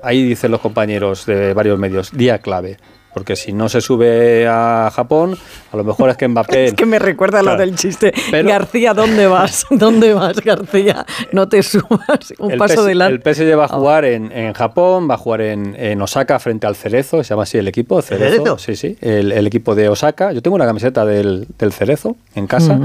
Ahí 0.02 0.24
dicen 0.24 0.50
los 0.50 0.60
compañeros 0.60 1.26
de 1.26 1.54
varios 1.54 1.78
medios, 1.78 2.10
día 2.10 2.40
clave. 2.40 2.78
Porque 3.14 3.36
si 3.36 3.52
no 3.52 3.68
se 3.68 3.80
sube 3.80 4.46
a 4.48 4.90
Japón, 4.92 5.38
a 5.72 5.76
lo 5.76 5.84
mejor 5.84 6.10
es 6.10 6.16
que 6.16 6.26
Mbappé... 6.28 6.64
Es 6.66 6.74
que 6.74 6.84
me 6.86 6.98
recuerda 6.98 7.42
lo 7.42 7.56
del 7.56 7.76
chiste. 7.76 8.12
Pero- 8.30 8.48
García, 8.48 8.92
¿dónde 8.92 9.26
vas? 9.28 9.64
¿Dónde 9.70 10.12
vas, 10.14 10.40
García? 10.40 11.06
No 11.32 11.48
te 11.48 11.62
subas. 11.62 12.34
Un 12.38 12.50
el 12.52 12.58
paso 12.58 12.82
PS 12.82 12.86
delante. 12.86 13.30
El 13.30 13.34
PSG 13.34 13.56
va 13.58 13.64
a 13.66 13.68
Oh. 13.74 13.78
jugar 13.78 14.04
en, 14.04 14.32
en 14.32 14.52
Japón, 14.52 15.08
va 15.08 15.14
a 15.14 15.18
jugar 15.18 15.40
en, 15.42 15.74
en 15.78 16.02
Osaka 16.02 16.38
frente 16.38 16.66
al 16.66 16.74
Cerezo, 16.76 17.22
se 17.22 17.30
llama 17.30 17.44
así 17.44 17.56
el 17.58 17.68
equipo, 17.68 18.02
Cerezo. 18.02 18.32
¿Cerezo? 18.44 18.58
Sí, 18.58 18.76
sí, 18.76 18.96
el, 19.00 19.30
el 19.32 19.46
equipo 19.46 19.74
de 19.74 19.88
Osaka. 19.88 20.32
Yo 20.32 20.42
tengo 20.42 20.56
una 20.56 20.66
camiseta 20.66 21.04
del, 21.06 21.46
del 21.58 21.72
Cerezo 21.72 22.16
en 22.34 22.46
casa. 22.46 22.78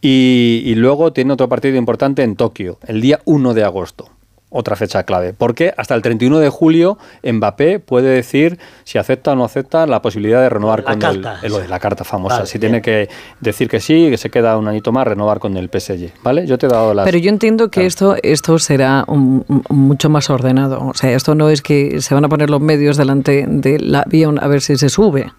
y, 0.00 0.62
y 0.64 0.74
luego 0.74 1.12
tiene 1.12 1.32
otro 1.32 1.48
partido 1.48 1.76
importante 1.76 2.22
en 2.22 2.36
Tokio, 2.36 2.78
el 2.86 3.00
día 3.00 3.20
1 3.24 3.54
de 3.54 3.64
agosto. 3.64 4.08
Otra 4.58 4.74
fecha 4.74 5.02
clave. 5.02 5.34
Porque 5.34 5.74
hasta 5.76 5.94
el 5.94 6.00
31 6.02 6.38
de 6.38 6.48
julio 6.48 6.96
Mbappé 7.22 7.78
puede 7.78 8.08
decir 8.08 8.58
si 8.84 8.96
acepta 8.98 9.32
o 9.32 9.34
no 9.36 9.44
acepta 9.44 9.86
la 9.86 10.00
posibilidad 10.00 10.40
de 10.40 10.48
renovar 10.48 10.80
La 10.80 10.92
con 10.92 10.98
carta. 11.00 11.38
el, 11.42 11.52
el- 11.54 11.68
la 11.70 11.78
carta 11.78 12.04
famosa. 12.04 12.36
Vale, 12.36 12.46
si 12.46 12.58
bien. 12.58 12.72
tiene 12.72 12.82
que 12.82 13.08
decir 13.40 13.68
que 13.68 13.80
sí, 13.80 14.08
que 14.10 14.16
se 14.16 14.30
queda 14.30 14.56
un 14.56 14.66
añito 14.68 14.92
más, 14.92 15.06
renovar 15.06 15.38
con 15.40 15.56
el 15.56 15.68
PSG. 15.68 16.10
¿Vale? 16.22 16.46
Yo 16.46 16.56
te 16.58 16.66
he 16.66 16.68
dado 16.68 16.94
las. 16.94 17.04
Pero 17.04 17.18
yo 17.18 17.28
entiendo 17.28 17.66
que 17.68 17.80
Claro. 17.80 17.86
esto, 17.88 18.16
esto 18.22 18.58
será 18.58 19.04
un- 19.08 19.44
un- 19.48 19.64
mucho 19.68 20.08
más 20.08 20.30
ordenado. 20.30 20.80
O 20.86 20.94
sea, 20.94 21.12
esto 21.12 21.34
no 21.34 21.50
es 21.50 21.60
que 21.62 22.00
se 22.00 22.14
van 22.14 22.24
a 22.24 22.28
poner 22.28 22.48
los 22.50 22.60
medios 22.60 22.96
delante 22.96 23.44
del 23.46 23.94
avión 23.94 24.42
a 24.42 24.46
ver 24.48 24.60
si 24.62 24.76
se 24.76 24.88
sube. 24.88 25.30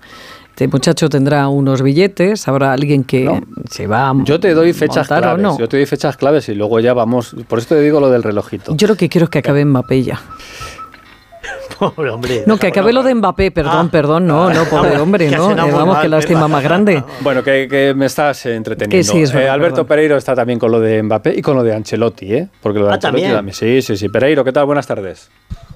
Este 0.57 0.67
muchacho 0.69 1.07
tendrá 1.07 1.49
unos 1.49 1.83
billetes, 1.83 2.47
habrá 2.47 2.73
alguien 2.73 3.03
que 3.03 3.25
No. 3.25 3.41
se 3.69 3.85
va 3.85 4.09
a 4.09 4.13
Yo 4.23 4.39
te 4.39 4.55
doy 4.55 4.73
fechas 4.73 5.07
montar 5.07 5.21
claves. 5.21 5.43
no. 5.43 5.59
Yo 5.59 5.69
te 5.69 5.77
doy 5.77 5.85
fechas 5.85 6.17
claves 6.17 6.49
y 6.49 6.55
luego 6.55 6.79
ya 6.79 6.95
vamos. 6.95 7.35
Por 7.47 7.59
eso 7.59 7.67
te 7.75 7.81
digo 7.81 7.99
lo 7.99 8.09
del 8.09 8.23
relojito. 8.23 8.73
Yo 8.75 8.87
lo 8.87 8.95
que 8.95 9.07
quiero 9.07 9.25
es 9.25 9.29
que 9.29 9.37
acabe 9.37 9.63
Mbappé 9.63 10.01
ya. 10.01 10.19
Pobre 11.77 12.09
hombre. 12.09 12.41
No, 12.47 12.57
que 12.57 12.65
acabe 12.65 12.91
lo 12.91 13.03
de 13.03 13.13
Mbappé, 13.13 13.51
perdón, 13.51 13.85
Ah. 13.85 13.89
perdón, 13.91 14.25
no, 14.25 14.51
no, 14.51 14.63
pobre 14.65 14.95
Ah, 14.95 15.03
hombre, 15.03 15.29
que 15.29 15.35
no. 15.37 15.51
Eh, 15.51 15.55
vamos, 15.55 15.85
mal, 15.93 16.01
que 16.01 16.09
lástima 16.09 16.47
más 16.47 16.63
grande. 16.63 17.03
Bueno, 17.21 17.43
que, 17.43 17.67
que 17.69 17.93
me 17.95 18.07
estás 18.07 18.43
entreteniendo. 18.47 18.97
Que 18.97 19.03
sí, 19.03 19.21
es 19.21 19.31
verdad, 19.31 19.49
Eh, 19.49 19.51
Alberto 19.51 19.75
perdón. 19.75 19.87
Pereiro 19.89 20.17
está 20.17 20.33
también 20.33 20.57
con 20.57 20.71
lo 20.71 20.79
de 20.79 21.03
Mbappé 21.03 21.35
y 21.37 21.43
con 21.43 21.55
lo 21.55 21.61
de 21.61 21.75
Ancelotti, 21.75 22.33
¿eh? 22.33 22.47
Porque 22.63 22.79
lo 22.79 22.85
de 22.87 22.93
Ah, 22.93 22.95
Ancelotti 22.95 23.21
¿también? 23.31 23.53
Sí, 23.53 23.83
sí, 23.83 23.95
sí. 23.95 24.09
Pereiro, 24.09 24.43
¿qué 24.43 24.51
tal? 24.51 24.65
Buenas 24.65 24.87
tardes. 24.87 25.29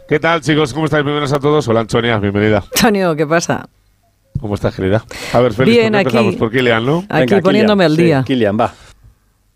¿Qué 0.09 0.19
tal, 0.19 0.41
chicos? 0.41 0.73
¿Cómo 0.73 0.85
estáis? 0.85 1.03
Bienvenidos 1.03 1.33
a 1.33 1.39
todos. 1.39 1.67
Hola, 1.67 1.81
Antonia, 1.81 2.17
bienvenida. 2.17 2.63
Antonio, 2.75 3.15
¿qué 3.15 3.27
pasa? 3.27 3.69
¿Cómo 4.41 4.55
estás, 4.55 4.75
querida? 4.75 5.05
A 5.33 5.39
ver, 5.39 5.53
Félix, 5.53 5.77
Bien, 5.77 5.93
¿por 5.93 6.01
qué 6.01 6.07
aquí. 6.07 6.17
empezamos? 6.17 6.35
¿Por 6.35 6.51
Kylian, 6.51 6.85
no? 6.85 7.05
Aquí 7.09 7.19
Venga, 7.31 7.41
poniéndome 7.41 7.85
al 7.85 7.95
día. 7.95 8.19
Sí, 8.21 8.25
Kylian, 8.33 8.59
va. 8.59 8.73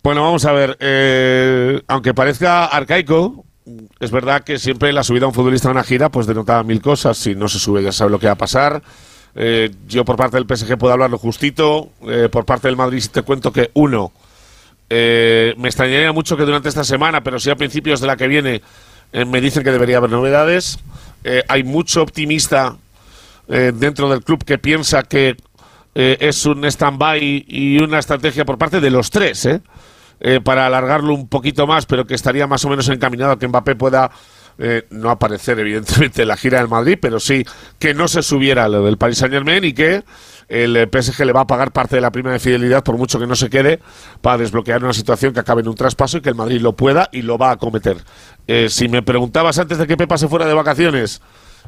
Bueno, 0.04 0.22
vamos 0.24 0.46
a 0.46 0.52
ver. 0.52 0.78
eh, 0.80 1.82
aunque 1.88 2.14
parezca 2.14 2.66
arcaico, 2.66 3.44
es 4.00 4.12
verdad 4.12 4.44
que 4.44 4.60
siempre 4.60 4.94
la 4.94 5.04
subida 5.04 5.26
a 5.26 5.28
un 5.30 5.34
futbolista 5.34 5.68
a 5.70 5.72
una 5.72 5.84
gira 5.84 6.10
pues 6.10 6.28
denota 6.28 6.62
mil 6.64 6.82
cosas. 6.82 7.18
Si 7.18 7.34
no 7.34 7.48
se 7.48 7.58
sube, 7.58 7.82
ya 7.82 7.92
sabe 7.92 8.12
lo 8.12 8.20
que 8.20 8.28
va 8.28 8.34
a 8.34 8.38
pasar. 8.38 8.84
Eh, 9.34 9.72
yo 9.88 10.06
por 10.06 10.16
parte 10.16 10.38
del 10.38 10.46
PSG 10.48 10.78
puedo 10.78 10.94
hablar 10.94 11.10
lo 11.10 11.18
justito. 11.18 11.90
Eh, 12.08 12.30
por 12.32 12.46
parte 12.46 12.68
del 12.68 12.78
Madrid 12.78 13.00
sí 13.00 13.10
te 13.10 13.24
cuento 13.24 13.52
que 13.52 13.72
uno, 13.74 14.12
eh, 14.90 15.56
me 15.58 15.68
extrañaría 15.68 16.12
mucho 16.12 16.38
que 16.38 16.44
durante 16.46 16.70
esta 16.70 16.84
semana, 16.84 17.22
pero 17.24 17.40
sí 17.40 17.50
a 17.50 17.56
principios 17.56 18.00
de 18.00 18.08
la 18.08 18.16
que 18.18 18.28
viene, 18.28 18.62
eh, 19.12 19.26
me 19.26 19.42
dicen 19.42 19.64
que 19.64 19.72
debería 19.72 19.98
haber 19.98 20.12
novedades. 20.12 20.78
Eh, 21.24 21.42
hay 21.48 21.64
mucho 21.64 22.04
optimista 22.04 22.78
eh, 23.48 23.72
dentro 23.74 24.10
del 24.10 24.24
club 24.24 24.44
que 24.44 24.58
piensa 24.58 25.04
que 25.04 25.38
eh, 25.94 26.18
es 26.20 26.46
un 26.46 26.66
stand-by 26.66 27.46
y 27.48 27.82
una 27.82 28.00
estrategia 28.00 28.46
por 28.46 28.58
parte 28.58 28.82
de 28.82 28.90
los 28.90 29.10
tres, 29.10 29.46
¿eh? 29.46 29.62
Eh, 30.20 30.40
para 30.42 30.66
alargarlo 30.66 31.14
un 31.14 31.28
poquito 31.28 31.68
más, 31.68 31.86
pero 31.86 32.06
que 32.08 32.16
estaría 32.16 32.48
más 32.48 32.64
o 32.64 32.70
menos 32.70 32.88
encaminado 32.88 33.34
a 33.34 33.40
que 33.40 33.48
Mbappé 33.48 33.76
pueda 33.76 34.12
eh, 34.58 34.88
no 34.90 35.10
aparecer, 35.10 35.60
evidentemente, 35.60 36.22
en 36.22 36.30
la 36.30 36.38
gira 36.38 36.60
del 36.60 36.70
Madrid, 36.70 36.98
pero 37.02 37.20
sí 37.20 37.46
que 37.78 37.94
no 37.94 38.08
se 38.08 38.22
subiera 38.24 38.70
lo 38.70 38.86
del 38.86 38.98
Paris 38.98 39.18
Saint 39.18 39.34
Germain 39.34 39.64
y 39.66 39.74
que 39.74 40.04
el 40.48 40.78
eh, 40.78 40.88
PSG 40.90 41.26
le 41.26 41.34
va 41.34 41.42
a 41.42 41.48
pagar 41.48 41.74
parte 41.74 41.96
de 41.96 42.02
la 42.02 42.12
prima 42.12 42.32
de 42.32 42.40
fidelidad, 42.40 42.84
por 42.84 42.98
mucho 42.98 43.20
que 43.20 43.28
no 43.28 43.36
se 43.36 43.50
quede, 43.50 43.82
para 44.22 44.38
desbloquear 44.38 44.84
una 44.84 44.94
situación 44.94 45.34
que 45.34 45.42
acabe 45.42 45.62
en 45.62 45.68
un 45.68 45.76
traspaso 45.76 46.18
y 46.18 46.22
que 46.22 46.30
el 46.30 46.36
Madrid 46.36 46.62
lo 46.62 46.74
pueda 46.74 47.10
y 47.12 47.24
lo 47.24 47.38
va 47.38 47.52
a 47.52 47.58
cometer. 47.58 47.98
Eh, 48.48 48.70
si 48.70 48.88
me 48.88 49.02
preguntabas 49.02 49.60
antes 49.60 49.78
de 49.78 49.88
que 49.88 49.98
Pepa 49.98 50.18
se 50.18 50.30
fuera 50.30 50.46
de 50.46 50.54
vacaciones, 50.54 51.22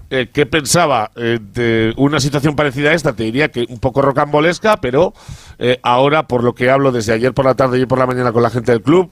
eh, 0.09 0.29
qué 0.31 0.45
pensaba 0.45 1.11
eh, 1.15 1.39
de 1.53 1.93
una 1.97 2.19
situación 2.19 2.55
parecida 2.55 2.89
a 2.91 2.93
esta, 2.93 3.13
te 3.13 3.23
diría 3.23 3.49
que 3.49 3.65
un 3.69 3.79
poco 3.79 4.01
rocambolesca, 4.01 4.77
pero 4.77 5.13
eh, 5.59 5.79
ahora, 5.83 6.27
por 6.27 6.43
lo 6.43 6.53
que 6.55 6.69
hablo 6.69 6.91
desde 6.91 7.13
ayer 7.13 7.33
por 7.33 7.45
la 7.45 7.55
tarde 7.55 7.79
y 7.79 7.85
por 7.85 7.99
la 7.99 8.05
mañana 8.07 8.31
con 8.31 8.43
la 8.43 8.49
gente 8.49 8.71
del 8.71 8.81
club, 8.81 9.09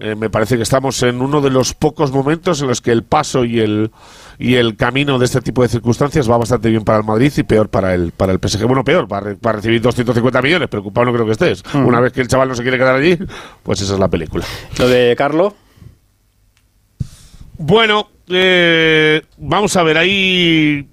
eh, 0.00 0.14
me 0.14 0.30
parece 0.30 0.56
que 0.56 0.62
estamos 0.62 1.02
en 1.02 1.20
uno 1.20 1.40
de 1.40 1.50
los 1.50 1.74
pocos 1.74 2.12
momentos 2.12 2.60
en 2.62 2.68
los 2.68 2.80
que 2.80 2.92
el 2.92 3.02
paso 3.02 3.44
y 3.44 3.58
el 3.58 3.90
y 4.38 4.54
el 4.54 4.76
camino 4.76 5.18
de 5.18 5.24
este 5.24 5.40
tipo 5.40 5.62
de 5.62 5.68
circunstancias 5.68 6.30
va 6.30 6.38
bastante 6.38 6.70
bien 6.70 6.84
para 6.84 6.98
el 6.98 7.04
Madrid 7.04 7.32
y 7.36 7.42
peor 7.42 7.68
para 7.68 7.92
el 7.94 8.12
para 8.12 8.32
el 8.32 8.38
PSG. 8.38 8.64
Bueno, 8.66 8.84
peor, 8.84 9.12
va 9.12 9.16
a, 9.18 9.20
re- 9.22 9.34
va 9.44 9.50
a 9.50 9.54
recibir 9.54 9.80
250 9.82 10.40
millones, 10.40 10.68
preocupado 10.68 11.06
no 11.06 11.12
creo 11.12 11.26
que 11.26 11.32
estés. 11.32 11.64
Una 11.74 11.98
vez 11.98 12.12
que 12.12 12.20
el 12.20 12.28
chaval 12.28 12.48
no 12.48 12.54
se 12.54 12.62
quiere 12.62 12.78
quedar 12.78 12.94
allí, 12.94 13.18
pues 13.64 13.80
esa 13.80 13.94
es 13.94 13.98
la 13.98 14.06
película. 14.06 14.44
Lo 14.78 14.86
de 14.88 15.16
Carlo. 15.18 15.54
Bueno, 17.58 18.08
eh, 18.28 19.20
vamos 19.36 19.74
a 19.76 19.82
ver, 19.82 19.98
hay 19.98 20.88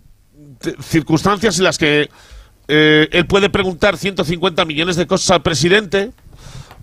circunstancias 0.81 1.59
en 1.59 1.63
las 1.63 1.77
que 1.77 2.09
eh, 2.67 3.07
él 3.11 3.27
puede 3.27 3.51
preguntar 3.51 3.97
150 3.97 4.65
millones 4.65 4.95
de 4.95 5.05
cosas 5.05 5.29
al 5.29 5.43
presidente 5.43 6.11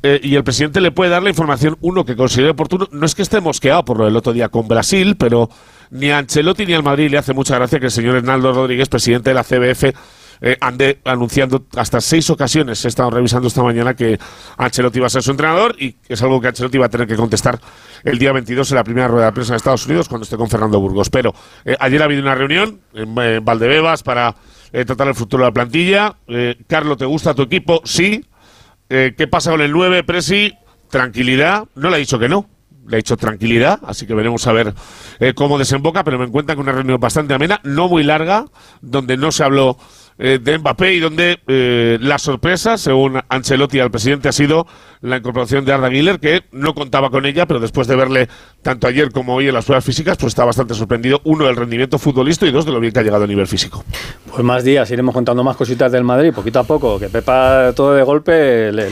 eh, 0.05 0.21
y 0.23 0.37
el 0.37 0.45
presidente 0.45 0.81
le 0.81 0.93
puede 0.93 1.11
dar 1.11 1.25
la 1.25 1.31
información, 1.31 1.77
uno, 1.81 2.05
que 2.05 2.15
considere 2.15 2.51
oportuno. 2.51 2.89
No 2.93 3.05
es 3.05 3.17
que 3.17 3.23
esté 3.23 3.41
mosqueado 3.41 3.85
por 3.85 3.99
lo 3.99 4.05
del 4.05 4.17
otro 4.17 4.33
día 4.33 4.49
con 4.49 4.69
Brasil, 4.69 5.17
pero 5.17 5.51
ni 5.91 6.11
a 6.11 6.19
Ancelotti 6.19 6.65
ni 6.65 6.75
al 6.75 6.85
Madrid 6.85 7.11
le 7.11 7.19
hace 7.19 7.35
mucha 7.35 7.57
gracia 7.57 7.81
que 7.81 7.87
el 7.87 7.93
señor 7.93 8.15
Hernaldo 8.15 8.53
Rodríguez, 8.53 8.89
presidente 8.89 9.31
de 9.31 9.35
la 9.35 9.43
CBF, 9.43 9.97
eh, 10.45 10.57
ande 10.61 10.99
anunciando 11.05 11.67
hasta 11.77 12.01
seis 12.01 12.29
ocasiones, 12.29 12.85
he 12.85 12.89
estado 12.89 13.11
revisando 13.11 13.47
esta 13.47 13.63
mañana 13.63 13.95
que 13.95 14.19
Ancelotti 14.57 14.99
va 14.99 15.07
a 15.07 15.11
ser 15.11 15.23
su 15.23 15.31
entrenador 15.31 15.77
y 15.81 15.95
es 16.09 16.21
algo 16.21 16.41
que 16.41 16.49
Ancelotti 16.49 16.79
va 16.79 16.87
a 16.87 16.89
tener 16.89 17.07
que 17.07 17.15
contestar 17.15 17.61
el 18.03 18.19
día 18.19 18.33
22 18.33 18.73
en 18.73 18.77
la 18.77 18.83
primera 18.83 19.07
rueda 19.07 19.27
de 19.27 19.33
prensa 19.33 19.53
en 19.53 19.59
Estados 19.59 19.87
Unidos 19.87 20.09
cuando 20.09 20.25
esté 20.25 20.37
con 20.37 20.51
Fernando 20.51 20.81
Burgos. 20.81 21.11
Pero 21.11 21.33
eh, 21.65 21.77
ayer 21.79 22.03
ha 22.03 22.07
habido 22.07 22.23
una 22.23 22.35
reunión 22.35 22.81
en, 22.93 23.17
eh, 23.19 23.39
Valdebebas 23.41 24.03
para 24.03 24.35
tratar 24.73 25.07
el 25.07 25.15
futuro 25.15 25.45
de 25.45 25.51
la 25.51 25.55
plantilla. 25.55 26.17
Carlos, 26.67 26.97
¿te 26.97 27.05
gusta 27.05 27.35
tu 27.35 27.43
equipo? 27.43 27.83
Sí. 27.85 28.25
¿Qué 28.89 29.29
pasa 29.31 29.51
con 29.51 29.61
el 29.61 29.71
9, 29.71 30.03
Presi? 30.03 30.55
Tranquilidad. 30.89 31.67
No 31.75 31.91
le 31.91 31.97
ha 31.97 31.99
dicho 31.99 32.19
que 32.19 32.27
no. 32.27 32.49
Le 32.87 32.97
ha 32.97 32.99
dicho 32.99 33.19
tranquilidad, 33.19 33.79
así 33.85 34.07
que 34.07 34.15
veremos 34.15 34.47
a 34.47 34.53
ver 34.53 34.73
cómo 35.35 35.59
desemboca, 35.59 36.05
pero 36.05 36.19
me 36.19 36.25
encuentran 36.25 36.57
con 36.57 36.65
una 36.65 36.73
reunión 36.73 36.99
bastante 36.99 37.35
amena, 37.35 37.61
no 37.65 37.87
muy 37.89 38.03
larga, 38.03 38.47
donde 38.81 39.19
no 39.19 39.31
se 39.31 39.45
habló 39.45 39.77
eh, 40.19 40.39
de 40.43 40.59
Mbappé 40.59 40.95
y 40.95 41.01
donde 41.01 41.41
eh, 41.47 41.99
la 42.01 42.19
sorpresa, 42.19 42.77
según 42.79 43.21
Ancelotti 43.29 43.81
al 43.81 43.91
presidente, 43.91 44.29
ha 44.29 44.33
sido 44.33 44.67
la 45.01 45.17
incorporación 45.17 45.65
de 45.65 45.73
Arda 45.73 45.89
Güler, 45.89 46.21
que 46.21 46.43
no 46.53 46.75
contaba 46.75 47.11
con 47.11 47.27
ella, 47.27 47.47
pero 47.47 47.59
después 47.59 47.89
de 47.89 47.97
verle 47.97 48.29
tanto 48.63 48.87
ayer 48.87 49.11
como 49.11 49.35
hoy 49.35 49.49
en 49.49 49.55
las 49.55 49.65
pruebas 49.65 49.85
físicas, 49.85 50.17
pues 50.17 50.31
está 50.31 50.45
bastante 50.45 50.75
sorprendido, 50.75 51.21
uno, 51.25 51.47
del 51.47 51.57
rendimiento 51.57 51.99
futbolista 51.99 52.47
y 52.47 52.53
dos, 52.53 52.65
de 52.65 52.73
lo 52.73 52.79
bien 52.79 52.93
que 52.93 53.01
ha 53.01 53.03
llegado 53.03 53.25
a 53.25 53.27
nivel 53.27 53.47
físico. 53.49 53.85
Pues 54.31 54.45
más 54.45 54.63
días, 54.63 54.91
iremos 54.91 55.13
contando 55.15 55.43
más 55.43 55.57
cositas 55.57 55.91
del 55.91 56.05
Madrid, 56.05 56.33
poquito 56.33 56.61
a 56.61 56.65
poco, 56.65 56.99
que 57.01 57.09
Pepa 57.09 57.73
todo 57.75 57.95
de 57.95 58.03
golpe 58.03 58.71
le... 58.73 58.89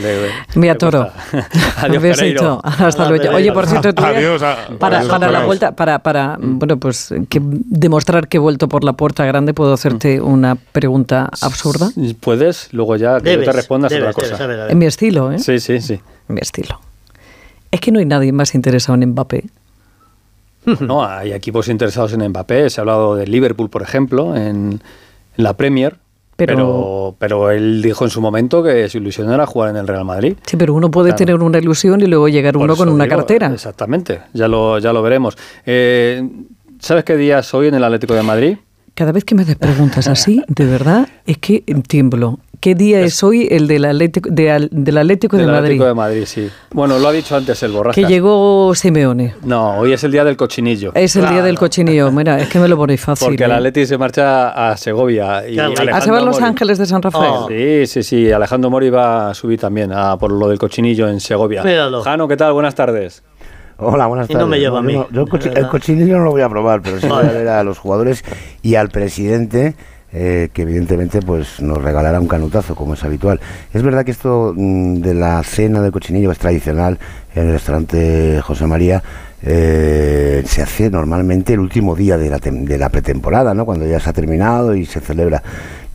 le 0.55 0.69
atoro. 0.69 1.09
cuesta. 1.31 1.47
Adiós. 1.85 2.01
Pereiro. 2.17 2.59
Hasta 2.63 3.07
luego. 3.09 3.35
Oye, 3.35 3.51
por 3.51 3.67
cierto, 3.67 3.93
tú 3.93 4.03
Adiós, 4.03 4.41
a- 4.43 4.67
para, 4.79 4.99
adiós, 4.99 5.09
para 5.11 5.31
la 5.31 5.45
vuelta, 5.45 5.75
para, 5.75 5.99
para 5.99 6.37
bueno, 6.39 6.77
pues 6.77 7.13
que 7.29 7.39
demostrar 7.41 8.27
que 8.27 8.37
he 8.37 8.39
vuelto 8.39 8.67
por 8.67 8.83
la 8.83 8.93
puerta 8.93 9.25
grande, 9.25 9.53
puedo 9.53 9.73
hacerte 9.73 10.19
una 10.19 10.55
pregunta 10.55 11.10
absurda. 11.19 11.89
Puedes, 12.19 12.73
luego 12.73 12.95
ya 12.95 13.19
que 13.19 13.35
yo 13.35 13.43
te 13.43 13.51
respondas 13.51 13.91
debes, 13.91 14.09
otra 14.09 14.13
cosa. 14.13 14.25
debes, 14.27 14.41
a 14.41 14.47
ver, 14.47 14.59
a 14.59 14.63
ver. 14.63 14.71
En 14.71 14.77
mi 14.77 14.85
estilo, 14.85 15.31
¿eh? 15.31 15.39
Sí, 15.39 15.59
sí, 15.59 15.79
sí. 15.81 15.99
En 16.29 16.35
mi 16.35 16.41
estilo. 16.41 16.79
Es 17.71 17.79
que 17.79 17.91
no 17.91 17.99
hay 17.99 18.05
nadie 18.05 18.31
más 18.31 18.53
interesado 18.55 19.01
en 19.01 19.09
Mbappé. 19.09 19.45
No, 20.79 21.03
hay 21.03 21.33
equipos 21.33 21.67
interesados 21.69 22.13
en 22.13 22.27
Mbappé. 22.29 22.69
Se 22.69 22.79
ha 22.79 22.83
hablado 22.83 23.15
del 23.15 23.31
Liverpool, 23.31 23.69
por 23.69 23.81
ejemplo, 23.81 24.35
en, 24.35 24.79
en 25.37 25.43
la 25.43 25.53
Premier. 25.57 25.97
Pero- 26.35 26.55
Pero, 26.55 27.15
pero, 27.19 27.51
él 27.51 27.81
dijo 27.83 28.03
en 28.03 28.09
su 28.09 28.19
momento 28.21 28.63
que 28.63 28.89
su 28.89 28.97
ilusión 28.97 29.31
era 29.31 29.45
jugar 29.45 29.69
en 29.71 29.75
el 29.77 29.87
Real 29.87 30.05
Madrid. 30.05 30.35
Sí, 30.45 30.57
pero 30.57 30.73
uno 30.73 30.89
puede 30.89 31.09
Claro. 31.09 31.17
tener 31.17 31.35
una 31.35 31.59
ilusión 31.59 32.01
y 32.01 32.05
luego 32.07 32.29
llegar 32.29 32.57
uno 32.57 32.75
con 32.75 32.89
una 32.89 33.03
digo, 33.03 33.15
cartera. 33.17 33.51
Exactamente, 33.53 34.21
ya 34.33 34.47
lo, 34.47 34.79
ya 34.79 34.91
lo 34.91 35.01
veremos. 35.03 35.37
Eh, 35.67 36.27
¿Sabes 36.79 37.03
qué 37.03 37.15
día 37.15 37.39
es 37.39 37.53
hoy 37.53 37.67
en 37.67 37.75
el 37.75 37.83
Atlético 37.83 38.15
de 38.15 38.23
Madrid? 38.23 38.57
Cada 38.93 39.11
vez 39.11 39.23
que 39.23 39.35
me 39.35 39.43
haces 39.43 39.55
preguntas 39.55 40.07
así, 40.07 40.43
de 40.47 40.65
verdad, 40.65 41.07
es 41.25 41.37
que 41.37 41.63
tiemblo. 41.87 42.39
¿Qué 42.59 42.75
día 42.75 43.01
es, 43.01 43.23
hoy 43.23 43.47
el 43.49 43.65
del 43.67 43.85
Atlético 43.85 44.29
de, 44.31 44.51
Al- 44.51 44.69
del 44.71 44.95
Atlético 44.99 45.35
de 45.35 45.43
Del 45.43 45.51
Madrid? 45.51 45.65
Atlético 45.65 45.85
de 45.85 45.93
Madrid, 45.95 46.23
sí. 46.27 46.47
Bueno, 46.71 46.99
lo 46.99 47.07
ha 47.07 47.11
dicho 47.11 47.35
antes 47.35 47.63
el 47.63 47.71
borrasca. 47.71 47.99
Que 47.99 48.07
llegó 48.07 48.75
Simeone. 48.75 49.33
No, 49.43 49.79
hoy 49.79 49.93
es 49.93 50.03
el 50.03 50.11
día 50.11 50.23
del 50.23 50.37
cochinillo. 50.37 50.91
Es 50.93 51.15
el 51.15 51.27
día 51.27 51.41
del 51.41 51.57
cochinillo. 51.57 52.11
Mira, 52.11 52.37
es 52.39 52.49
que 52.49 52.59
me 52.59 52.67
lo 52.67 52.77
ponéis 52.77 53.01
fácil. 53.05 53.29
Porque 53.29 53.45
el 53.45 53.49
¿eh? 53.51 53.53
Atleti 53.55 53.87
se 53.87 53.97
marcha 53.97 54.49
a 54.71 54.77
Segovia. 54.77 55.47
Y 55.49 55.53
Claro, 55.55 55.69
Alejandro 55.71 55.95
¿Ah, 55.95 56.01
se 56.01 56.11
van 56.11 56.25
los 56.25 56.35
Mori- 56.39 56.43
ángeles 56.49 56.77
de 56.77 56.85
San 56.85 57.01
Rafael? 57.01 57.31
Oh. 57.35 57.47
Sí, 57.47 57.87
sí, 57.87 58.03
sí. 58.03 58.31
Alejandro 58.31 58.69
Mori 58.69 58.91
va 58.91 59.31
a 59.31 59.33
subir 59.33 59.59
también 59.59 59.91
a 59.91 60.15
por 60.17 60.31
lo 60.31 60.47
del 60.47 60.59
cochinillo 60.59 61.07
en 61.09 61.19
Segovia. 61.19 61.63
Míralo. 61.63 62.03
Jano, 62.03 62.27
¿qué 62.27 62.37
tal? 62.37 62.53
Buenas 62.53 62.75
tardes. 62.75 63.23
Hola, 63.83 64.05
buenas 64.05 64.29
Y 64.29 64.33
tardes. 64.33 64.45
no 64.45 64.47
me 64.51 64.59
lleva 64.59 64.77
a 64.77 64.81
mí, 64.83 64.93
yo 64.93 65.25
el, 65.55 65.67
cochinillo 65.67 66.19
no 66.19 66.25
lo 66.25 66.31
voy 66.31 66.43
a 66.43 66.49
probar, 66.49 66.83
pero 66.83 66.99
sí 66.99 67.07
voy 67.07 67.25
a 67.25 67.31
ver 67.31 67.47
a 67.47 67.63
los 67.63 67.79
jugadores 67.79 68.23
y 68.61 68.75
al 68.75 68.89
presidente, 68.89 69.73
eh, 70.13 70.49
que 70.53 70.61
evidentemente 70.61 71.19
pues 71.23 71.59
nos 71.61 71.79
regalará 71.81 72.19
un 72.19 72.27
canutazo, 72.27 72.75
como 72.75 72.93
es 72.93 73.03
habitual. 73.03 73.39
Es 73.73 73.81
verdad 73.81 74.05
que 74.05 74.11
esto 74.11 74.53
mm, 74.55 74.97
de 74.97 75.15
la 75.15 75.41
cena 75.41 75.81
del 75.81 75.91
cochinillo 75.91 76.31
es 76.31 76.37
tradicional 76.37 76.99
en 77.33 77.47
el 77.47 77.53
restaurante 77.53 78.39
José 78.41 78.67
María. 78.67 79.01
eh, 79.41 80.43
se 80.45 80.61
hace 80.61 80.91
normalmente 80.91 81.53
el 81.53 81.59
último 81.59 81.95
día 81.95 82.19
de 82.19 82.29
la, 82.29 82.37
de 82.37 82.77
la 82.77 82.89
pretemporada, 82.89 83.55
¿no? 83.55 83.65
cuando 83.65 83.87
ya 83.87 83.99
se 83.99 84.11
ha 84.11 84.13
terminado 84.13 84.75
y 84.75 84.85
se 84.85 84.99
celebra. 84.99 85.41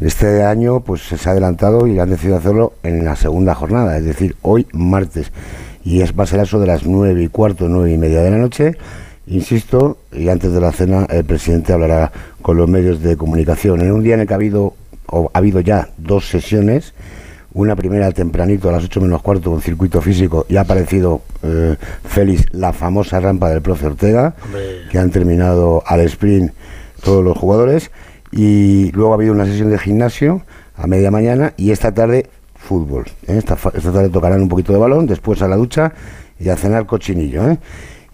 Este 0.01 0.43
año 0.43 0.81
pues 0.81 1.03
se 1.03 1.29
ha 1.29 1.33
adelantado 1.33 1.87
y 1.87 2.01
han 2.01 2.11
decidido 2.11 2.37
hacerlo 2.39 2.73
en 2.83 3.05
la 3.05 3.15
segunda 3.15 3.55
jornada, 3.55 3.97
es 3.97 4.05
decir, 4.05 4.35
hoy 4.43 4.67
martes 4.73 5.31
y 5.87 6.01
es, 6.01 6.19
va 6.19 6.25
a 6.25 6.27
ser 6.27 6.41
eso 6.41 6.59
de 6.59 6.67
las 6.67 6.85
nueve 6.85 7.23
y 7.23 7.29
cuarto, 7.29 7.69
nueve 7.69 7.93
y 7.93 7.97
media 7.97 8.21
de 8.21 8.33
la 8.33 8.39
noche. 8.39 8.77
Insisto, 9.29 9.99
y 10.13 10.29
antes 10.29 10.53
de 10.53 10.61
la 10.61 10.73
cena 10.73 11.07
el 11.09 11.25
presidente 11.25 11.73
hablará 11.73 12.11
con 12.43 12.57
los 12.57 12.69
medios 12.69 13.01
de 13.03 13.17
comunicación. 13.17 13.81
En 13.83 13.93
un 13.93 14.03
día 14.03 14.15
en 14.15 14.21
el 14.21 14.27
que 14.27 14.35
ha 14.35 14.37
habido, 14.37 14.75
o 15.07 15.31
ha 15.33 15.39
habido 15.39 15.61
ya 15.61 15.91
dos 15.97 16.29
sesiones, 16.29 16.93
una 17.53 17.77
primera 17.77 18.11
tempranito 18.11 18.69
a 18.69 18.73
las 18.73 18.83
8 18.85 19.01
menos 19.01 19.23
cuarto 19.23 19.53
con 19.53 19.63
circuito 19.63 20.03
físico 20.03 20.45
y 20.49 20.57
ha 20.57 20.63
aparecido 20.63 21.23
eh, 21.45 21.77
Félix, 22.05 22.53
la 22.53 22.73
famosa 22.73 23.21
rampa 23.21 23.49
del 23.49 23.63
profe 23.63 23.87
Ortega, 23.87 24.35
Hombre. 24.45 24.89
que 24.91 24.99
han 24.99 25.11
terminado 25.11 25.85
al 25.87 26.01
sprint 26.01 26.53
todos 27.05 27.23
los 27.23 27.39
jugadores. 27.39 27.93
Y 28.33 28.91
luego 28.91 29.13
ha 29.13 29.15
habido 29.15 29.33
una 29.33 29.47
sesión 29.47 29.71
de 29.71 29.79
gimnasio 29.79 30.43
a 30.75 30.89
media 30.89 31.13
mañana 31.13 31.55
y 31.57 31.71
esta 31.71 31.95
tarde 31.95 32.29
fútbol. 32.59 33.05
¿eh? 33.27 33.37
Esta, 33.39 33.57
fa- 33.57 33.73
esta 33.75 33.93
tarde 33.93 34.09
tocarán 34.09 34.43
un 34.43 34.49
poquito 34.49 34.73
de 34.73 34.79
balón, 34.79 35.07
después 35.07 35.41
a 35.43 35.49
la 35.49 35.57
ducha 35.57 35.93
y 36.39 36.49
a 36.49 36.57
cenar 36.57 36.87
cochinillo. 36.87 37.49
¿eh? 37.51 37.59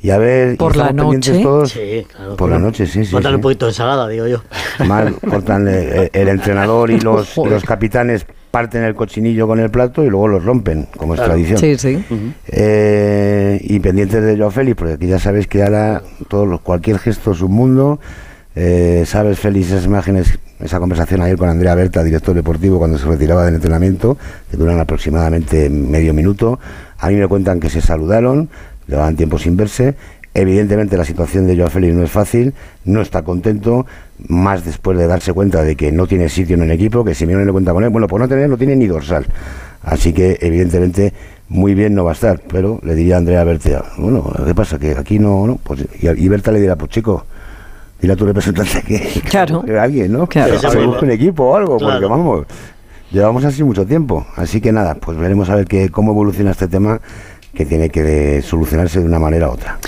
Y 0.00 0.10
a 0.10 0.18
ver, 0.18 0.56
Por 0.56 0.76
la 0.76 0.92
noche. 0.92 1.38
todos- 1.42 1.70
Sí, 1.70 2.04
claro. 2.14 2.36
Por 2.36 2.50
la 2.50 2.58
noche, 2.58 2.86
sí, 2.86 3.04
sí. 3.04 3.12
Cortar 3.12 3.30
sí. 3.32 3.36
un 3.36 3.40
poquito 3.40 3.66
de 3.66 3.70
ensalada, 3.70 4.08
digo 4.08 4.26
yo. 4.26 4.42
Mal, 4.86 5.14
cortan 5.28 5.68
eh, 5.68 6.10
el, 6.12 6.28
entrenador 6.28 6.90
y 6.90 6.98
los, 6.98 7.36
los 7.36 7.62
capitanes 7.64 8.26
parten 8.50 8.82
el 8.82 8.94
cochinillo 8.94 9.46
con 9.46 9.60
el 9.60 9.70
plato 9.70 10.04
y 10.04 10.10
luego 10.10 10.26
los 10.28 10.44
rompen, 10.44 10.88
como 10.96 11.14
es 11.14 11.20
tradición. 11.22 11.58
Sí, 11.58 11.76
sí. 11.78 12.04
Eh, 12.48 13.58
y 13.62 13.80
pendientes 13.80 14.22
de 14.22 14.36
Joao 14.36 14.50
Félix, 14.50 14.76
porque 14.76 14.94
aquí 14.94 15.06
ya 15.06 15.18
sabéis 15.18 15.46
que 15.46 15.62
ahora 15.62 16.02
todos 16.28 16.46
los, 16.48 16.60
cualquier 16.60 16.98
gesto 16.98 17.30
es 17.32 17.40
un 17.40 17.52
mundo. 17.52 17.98
Eh, 18.54 19.04
sabes, 19.06 19.38
Félix, 19.38 19.68
esas 19.68 19.86
imágenes, 19.86 20.38
esa 20.60 20.78
conversación 20.78 21.22
ayer 21.22 21.36
con 21.36 21.48
Andrea 21.48 21.74
Berta, 21.74 22.02
director 22.04 22.34
deportivo, 22.34 22.78
cuando 22.78 22.98
se 22.98 23.06
retiraba 23.06 23.44
del 23.44 23.54
entrenamiento, 23.54 24.18
que 24.50 24.56
duran 24.56 24.78
aproximadamente 24.78 25.70
medio 25.70 26.12
minuto. 26.12 26.58
A 26.98 27.08
mí 27.08 27.16
me 27.16 27.26
cuentan 27.28 27.60
que 27.60 27.70
se 27.70 27.80
saludaron, 27.80 28.48
llevaban 28.86 29.16
tiempo 29.16 29.38
sin 29.38 29.56
verse. 29.56 29.94
Evidentemente 30.34 30.96
la 30.96 31.04
situación 31.04 31.46
de 31.46 31.56
Joao 31.56 31.68
Félix 31.68 31.94
no 31.94 32.04
es 32.04 32.10
fácil, 32.10 32.54
no 32.84 33.02
está 33.02 33.22
contento, 33.22 33.86
más 34.28 34.64
después 34.64 34.96
de 34.96 35.06
darse 35.06 35.34
cuenta 35.34 35.62
de 35.62 35.76
que 35.76 35.92
no 35.92 36.06
tiene 36.06 36.30
sitio 36.30 36.56
en 36.56 36.62
el 36.62 36.70
equipo, 36.70 37.04
que 37.04 37.14
Simeone 37.14 37.44
le 37.44 37.52
cuenta 37.52 37.72
con 37.72 37.84
él, 37.84 37.90
bueno, 37.90 38.06
por 38.06 38.18
no 38.18 38.28
tener, 38.28 38.48
no 38.48 38.56
tiene 38.56 38.76
ni 38.76 38.86
dorsal. 38.86 39.26
Así 39.82 40.14
que 40.14 40.38
evidentemente 40.40 41.12
muy 41.48 41.74
bien 41.74 41.94
no 41.94 42.04
va 42.04 42.12
a 42.12 42.14
estar, 42.14 42.40
pero 42.48 42.80
le 42.82 42.94
diría 42.94 43.16
a 43.16 43.18
Andrea 43.18 43.44
Berta, 43.44 43.84
bueno, 43.98 44.32
¿qué 44.46 44.54
pasa? 44.54 44.78
Que 44.78 44.92
aquí 44.92 45.18
no, 45.18 45.46
no, 45.46 45.56
pues, 45.62 45.84
y, 46.00 46.08
y 46.08 46.28
Berta 46.28 46.50
le 46.50 46.60
dirá, 46.60 46.76
pues 46.76 46.90
chico, 46.92 47.26
dile 48.02 48.12
a 48.12 48.16
tu 48.16 48.26
representante 48.26 48.82
que, 48.82 49.20
Claro. 49.30 49.62
que 49.62 49.78
alguien, 49.78 50.12
¿no? 50.12 50.26
Claro. 50.26 50.60
Que 50.60 50.68
se 50.68 50.84
busque 50.84 51.04
un 51.06 51.10
equipo 51.12 51.44
o 51.44 51.56
algo, 51.56 51.78
porque 51.78 52.04
vamos, 52.04 52.44
llevamos 53.10 53.44
así 53.44 53.62
mucho 53.64 53.86
tiempo. 53.86 54.26
Así 54.36 54.60
que 54.60 54.72
nada, 54.72 54.96
pues 54.96 55.16
veremos 55.16 55.48
a 55.48 55.54
ver 55.54 55.66
que, 55.66 55.88
cómo 55.90 56.12
evoluciona 56.12 56.50
este 56.50 56.68
tema 56.68 57.00
que 57.54 57.66
tiene 57.66 57.90
que 57.90 58.40
solucionarse 58.40 59.00
de 59.00 59.04
una 59.04 59.18
manera 59.18 59.48
u 59.48 59.52
otra. 59.52 59.78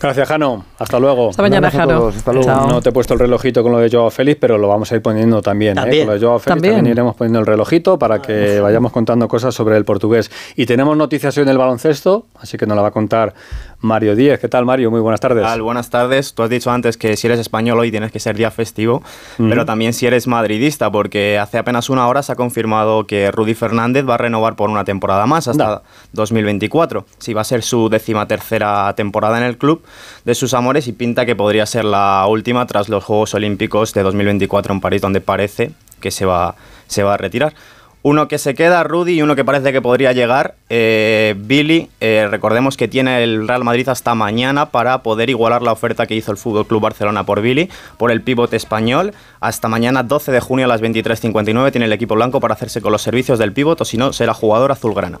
Gracias, 0.00 0.26
Jano. 0.26 0.64
Hasta 0.78 0.98
luego. 0.98 1.28
Hasta 1.28 1.42
mañana, 1.42 1.70
todos, 1.70 2.16
hasta 2.16 2.32
luego. 2.32 2.46
Chao. 2.48 2.66
No 2.66 2.80
te 2.80 2.88
he 2.88 2.92
puesto 2.92 3.12
el 3.12 3.20
relojito 3.20 3.62
con 3.62 3.72
lo 3.72 3.78
de 3.78 3.90
Joao 3.90 4.08
Félix, 4.10 4.38
pero 4.40 4.56
lo 4.56 4.68
vamos 4.68 4.90
a 4.90 4.94
ir 4.96 5.02
poniendo 5.02 5.42
también. 5.42 5.76
¿eh? 5.76 5.98
Con 5.98 6.06
lo 6.06 6.12
de 6.14 6.18
Joao 6.20 6.38
Félix 6.38 6.44
También. 6.46 6.74
también. 6.76 6.92
iremos 6.94 7.14
poniendo 7.16 7.38
el 7.40 7.44
relojito 7.46 7.98
para 7.98 8.22
que 8.22 8.58
vayamos 8.60 8.90
contando 8.90 9.28
cosas 9.28 9.54
sobre 9.54 9.76
el 9.76 9.84
portugués. 9.84 10.30
Y 10.56 10.64
tenemos 10.64 10.96
noticias 10.96 11.36
hoy 11.36 11.42
en 11.42 11.50
el 11.50 11.58
baloncesto, 11.58 12.24
así 12.40 12.56
que 12.56 12.64
nos 12.66 12.74
la 12.74 12.80
va 12.80 12.88
a 12.88 12.92
contar 12.92 13.34
Mario 13.82 14.14
Díez. 14.14 14.38
¿Qué 14.38 14.48
tal, 14.48 14.66
Mario? 14.66 14.90
Muy 14.90 15.00
buenas 15.00 15.20
tardes. 15.20 15.42
tal? 15.42 15.62
Buenas 15.62 15.88
tardes. 15.88 16.34
Tú 16.34 16.42
has 16.42 16.50
dicho 16.50 16.70
antes 16.70 16.96
que 16.96 17.16
si 17.16 17.26
eres 17.26 17.40
español 17.40 17.78
hoy 17.78 17.90
tienes 17.90 18.12
que 18.12 18.20
ser 18.20 18.36
día 18.36 18.50
festivo, 18.50 19.02
pero 19.38 19.64
también 19.64 19.94
si 19.94 20.06
eres 20.06 20.26
madridista, 20.26 20.90
porque 20.90 21.38
hace 21.38 21.56
apenas 21.58 21.88
una 21.88 22.06
hora 22.06 22.22
se 22.22 22.32
ha 22.32 22.34
confirmado 22.34 23.06
que 23.06 23.30
Rudy 23.30 23.54
Fernández 23.54 24.06
va 24.08 24.14
a 24.14 24.18
renovar 24.18 24.54
por 24.54 24.68
una 24.68 24.84
temporada 24.84 25.24
más 25.26 25.48
hasta 25.48 25.64
Anda. 25.64 25.82
2024. 26.12 27.06
Sí, 27.18 27.32
va 27.32 27.40
a 27.40 27.44
ser 27.44 27.62
su 27.62 27.88
decimatercera 27.88 28.92
temporada 28.94 29.38
en 29.38 29.44
el 29.44 29.56
club 29.56 29.82
de 30.24 30.34
sus 30.34 30.52
amores 30.52 30.86
y 30.86 30.92
pinta 30.92 31.24
que 31.24 31.34
podría 31.34 31.64
ser 31.64 31.84
la 31.84 32.26
última 32.28 32.66
tras 32.66 32.88
los 32.88 33.02
Juegos 33.04 33.34
Olímpicos 33.34 33.94
de 33.94 34.02
2024 34.02 34.74
en 34.74 34.80
París, 34.80 35.00
donde 35.00 35.20
parece 35.20 35.72
que 36.00 36.10
se 36.10 36.26
va, 36.26 36.54
se 36.86 37.02
va 37.02 37.14
a 37.14 37.16
retirar. 37.16 37.54
Uno 38.02 38.28
que 38.28 38.38
se 38.38 38.54
queda, 38.54 38.82
Rudy, 38.82 39.12
y 39.12 39.22
uno 39.22 39.36
que 39.36 39.44
parece 39.44 39.72
que 39.72 39.82
podría 39.82 40.12
llegar, 40.12 40.54
eh, 40.70 41.34
Billy. 41.36 41.90
Eh, 42.00 42.26
recordemos 42.30 42.78
que 42.78 42.88
tiene 42.88 43.22
el 43.22 43.46
Real 43.46 43.62
Madrid 43.62 43.86
hasta 43.90 44.14
mañana 44.14 44.70
para 44.70 45.02
poder 45.02 45.28
igualar 45.28 45.60
la 45.60 45.72
oferta 45.72 46.06
que 46.06 46.14
hizo 46.14 46.32
el 46.32 46.38
Fútbol 46.38 46.66
Club 46.66 46.80
Barcelona 46.80 47.24
por 47.24 47.42
Billy, 47.42 47.68
por 47.98 48.10
el 48.10 48.22
pivote 48.22 48.56
español. 48.56 49.12
Hasta 49.40 49.68
mañana, 49.68 50.02
12 50.02 50.32
de 50.32 50.40
junio 50.40 50.64
a 50.64 50.68
las 50.68 50.80
23.59, 50.80 51.72
tiene 51.72 51.84
el 51.84 51.92
equipo 51.92 52.14
blanco 52.14 52.40
para 52.40 52.54
hacerse 52.54 52.80
con 52.80 52.90
los 52.90 53.02
servicios 53.02 53.38
del 53.38 53.52
pivote, 53.52 53.82
o 53.82 53.84
si 53.84 53.98
no, 53.98 54.14
será 54.14 54.32
jugador 54.32 54.72
azulgrana. 54.72 55.18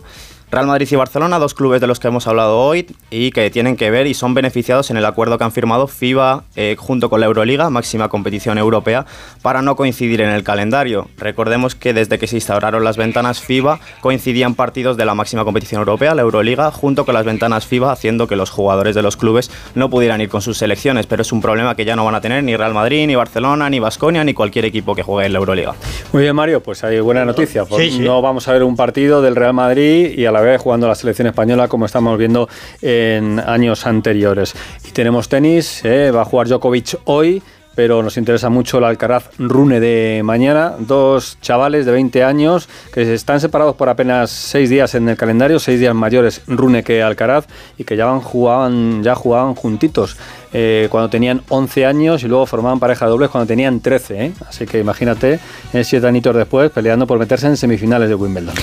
Real 0.50 0.66
Madrid 0.66 0.88
y 0.90 0.96
Barcelona, 0.96 1.38
dos 1.38 1.54
clubes 1.54 1.80
de 1.80 1.86
los 1.86 2.00
que 2.00 2.08
hemos 2.08 2.26
hablado 2.26 2.58
hoy 2.58 2.84
y 3.08 3.30
que 3.30 3.50
tienen 3.50 3.76
que 3.76 3.88
ver 3.88 4.08
y 4.08 4.14
son 4.14 4.34
beneficiados 4.34 4.90
en 4.90 4.96
el 4.96 5.04
acuerdo 5.04 5.38
que 5.38 5.44
han 5.44 5.52
firmado 5.52 5.86
FIBA 5.86 6.42
eh, 6.56 6.74
junto 6.76 7.08
con 7.08 7.20
la 7.20 7.26
Euroliga, 7.26 7.70
máxima 7.70 8.08
competición 8.08 8.58
europea, 8.58 9.06
para 9.42 9.62
no 9.62 9.76
coincidir 9.76 10.22
en 10.22 10.30
el 10.30 10.42
calendario. 10.42 11.06
Recordemos 11.18 11.76
que 11.76 11.94
desde 11.94 12.18
que 12.18 12.26
se 12.26 12.34
instauraron 12.34 12.82
las 12.82 12.96
ventanas 12.96 13.40
FIBA 13.40 13.78
coincidían 14.00 14.56
partidos 14.56 14.96
de 14.96 15.04
la 15.04 15.14
máxima 15.14 15.44
competición 15.44 15.78
europea, 15.78 16.16
la 16.16 16.22
Euroliga, 16.22 16.72
junto 16.72 17.04
con 17.04 17.14
las 17.14 17.24
ventanas 17.24 17.64
FIBA, 17.66 17.92
haciendo 17.92 18.26
que 18.26 18.34
los 18.34 18.50
jugadores 18.50 18.96
de 18.96 19.02
los 19.02 19.16
clubes 19.16 19.52
no 19.76 19.88
pudieran 19.88 20.20
ir 20.20 20.30
con 20.30 20.42
sus 20.42 20.58
selecciones, 20.58 21.06
pero 21.06 21.22
es 21.22 21.30
un 21.30 21.40
problema 21.40 21.76
que 21.76 21.84
ya 21.84 21.94
no 21.94 22.04
van 22.04 22.16
a 22.16 22.20
tener 22.20 22.42
ni 22.42 22.56
Real 22.56 22.74
Madrid, 22.74 23.06
ni 23.06 23.14
Barcelona, 23.14 23.70
ni 23.70 23.78
Basconia, 23.78 24.24
ni 24.24 24.34
cualquier 24.34 24.64
equipo 24.64 24.96
que 24.96 25.04
juegue 25.04 25.26
en 25.26 25.32
la 25.32 25.38
Euroliga. 25.38 25.74
Muy 26.12 26.24
bien, 26.24 26.34
Mario, 26.34 26.60
pues 26.60 26.82
hay 26.82 26.98
buena 26.98 27.24
noticia. 27.24 27.64
Sí, 27.66 27.92
sí. 27.92 27.98
No 28.00 28.20
vamos 28.20 28.48
a 28.48 28.52
ver 28.52 28.64
un 28.64 28.74
partido 28.74 29.22
del 29.22 29.36
Real 29.36 29.54
Madrid 29.54 30.18
y 30.18 30.26
a 30.26 30.32
la 30.32 30.39
jugando 30.58 30.88
la 30.88 30.94
selección 30.94 31.28
española 31.28 31.68
como 31.68 31.86
estamos 31.86 32.18
viendo 32.18 32.48
en 32.82 33.40
años 33.40 33.86
anteriores. 33.86 34.54
Y 34.86 34.92
tenemos 34.92 35.28
tenis, 35.28 35.84
eh, 35.84 36.10
va 36.10 36.22
a 36.22 36.24
jugar 36.24 36.48
Djokovic 36.48 37.00
hoy 37.04 37.42
pero 37.74 38.02
nos 38.02 38.16
interesa 38.16 38.50
mucho 38.50 38.78
el 38.78 38.84
Alcaraz 38.84 39.30
Rune 39.38 39.80
de 39.80 40.20
mañana. 40.24 40.74
Dos 40.78 41.38
chavales 41.40 41.86
de 41.86 41.92
20 41.92 42.24
años 42.24 42.68
que 42.92 43.14
están 43.14 43.40
separados 43.40 43.76
por 43.76 43.88
apenas 43.88 44.30
seis 44.30 44.68
días 44.68 44.94
en 44.94 45.08
el 45.08 45.16
calendario, 45.16 45.58
seis 45.58 45.80
días 45.80 45.94
mayores 45.94 46.42
Rune 46.46 46.82
que 46.82 47.02
Alcaraz 47.02 47.46
y 47.78 47.84
que 47.84 47.96
ya, 47.96 48.06
van, 48.06 48.20
jugaban, 48.20 49.02
ya 49.02 49.14
jugaban 49.14 49.54
juntitos. 49.54 50.16
Eh, 50.52 50.88
cuando 50.90 51.08
tenían 51.08 51.42
11 51.48 51.86
años 51.86 52.22
y 52.24 52.26
luego 52.28 52.44
formaban 52.44 52.80
pareja 52.80 53.04
de 53.04 53.10
dobles 53.12 53.30
cuando 53.30 53.46
tenían 53.46 53.78
13. 53.80 54.24
¿eh? 54.24 54.32
Así 54.48 54.66
que 54.66 54.80
imagínate, 54.80 55.38
eh, 55.72 55.84
siete 55.84 56.06
añitos 56.08 56.34
después, 56.34 56.70
peleando 56.72 57.06
por 57.06 57.18
meterse 57.20 57.46
en 57.46 57.56
semifinales 57.56 58.08
de 58.08 58.16
Wimbledon. 58.16 58.54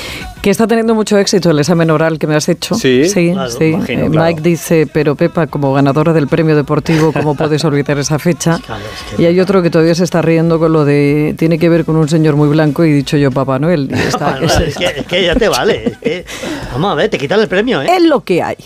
Que 0.42 0.50
está 0.50 0.68
teniendo 0.68 0.94
mucho 0.96 1.18
éxito 1.18 1.50
el 1.52 1.60
examen 1.60 1.90
oral 1.90 2.20
que 2.20 2.28
me 2.28 2.36
has 2.36 2.50
hecho. 2.50 2.76
Sí, 2.76 3.08
sí. 3.08 3.32
claro, 3.32 3.50
sí. 3.50 3.64
imagino, 3.66 4.06
Eh, 4.06 4.10
claro. 4.12 4.28
Mike 4.28 4.42
dice, 4.42 4.88
pero 4.92 5.16
Pepa, 5.16 5.48
como 5.48 5.74
ganadora 5.74 6.12
del 6.12 6.28
premio 6.28 6.56
deportivo, 6.58 7.12
¿cómo 7.14 7.36
puedes 7.36 7.64
olvidar 7.64 7.98
esa 8.00 8.20
fecha? 8.20 8.60
Claro, 8.66 8.84
es 8.84 9.16
que- 9.16 9.24
Y 9.24 9.26
hay 9.26 9.40
otro 9.40 9.62
que 9.62 9.70
todavía 9.70 9.96
se 9.96 10.04
está 10.04 10.22
riendo 10.22 10.60
con 10.60 10.74
lo 10.74 10.84
de, 10.84 11.36
tiene 11.38 11.58
que 11.58 11.70
ver 11.70 11.86
con 11.86 11.96
un 11.96 12.10
señor 12.10 12.36
muy 12.36 12.50
blanco 12.50 12.84
y 12.84 12.92
dicho 12.92 13.16
yo 13.16 13.32
Papá 13.32 13.60
Noel. 13.60 13.90
Y 13.90 13.94
está- 14.08 14.32
Bueno, 14.32 14.48
es, 14.48 14.60
es, 14.60 14.76
que, 14.78 14.86
es 14.86 15.06
que 15.06 15.24
ya 15.24 15.36
te 15.36 15.48
vale. 15.48 15.86
es 15.86 15.98
que- 16.00 16.26
vamos 16.74 16.92
a 16.92 16.96
ver, 16.96 17.10
te 17.10 17.18
quitan 17.18 17.40
el 17.40 17.48
premio, 17.48 17.82
¿eh? 17.82 17.88
es 17.96 18.04
lo 18.04 18.22
que 18.26 18.44
hay. 18.44 18.58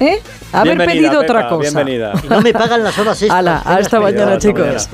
¿Eh? 0.00 0.20
Haber 0.52 0.76
Bienvenida, 0.76 1.08
pedido 1.10 1.20
otra 1.22 1.48
cosa. 1.48 1.82
Bienvenida. 1.82 2.12
Y 2.22 2.28
no 2.28 2.40
me 2.40 2.52
pagan 2.52 2.82
las 2.84 2.98
horas 2.98 3.20
extras. 3.22 3.38
Hala, 3.38 3.62
Venga, 3.64 3.80
hasta 3.80 4.00
mañana, 4.00 4.34
explicar, 4.34 4.76
chicos. 4.76 4.88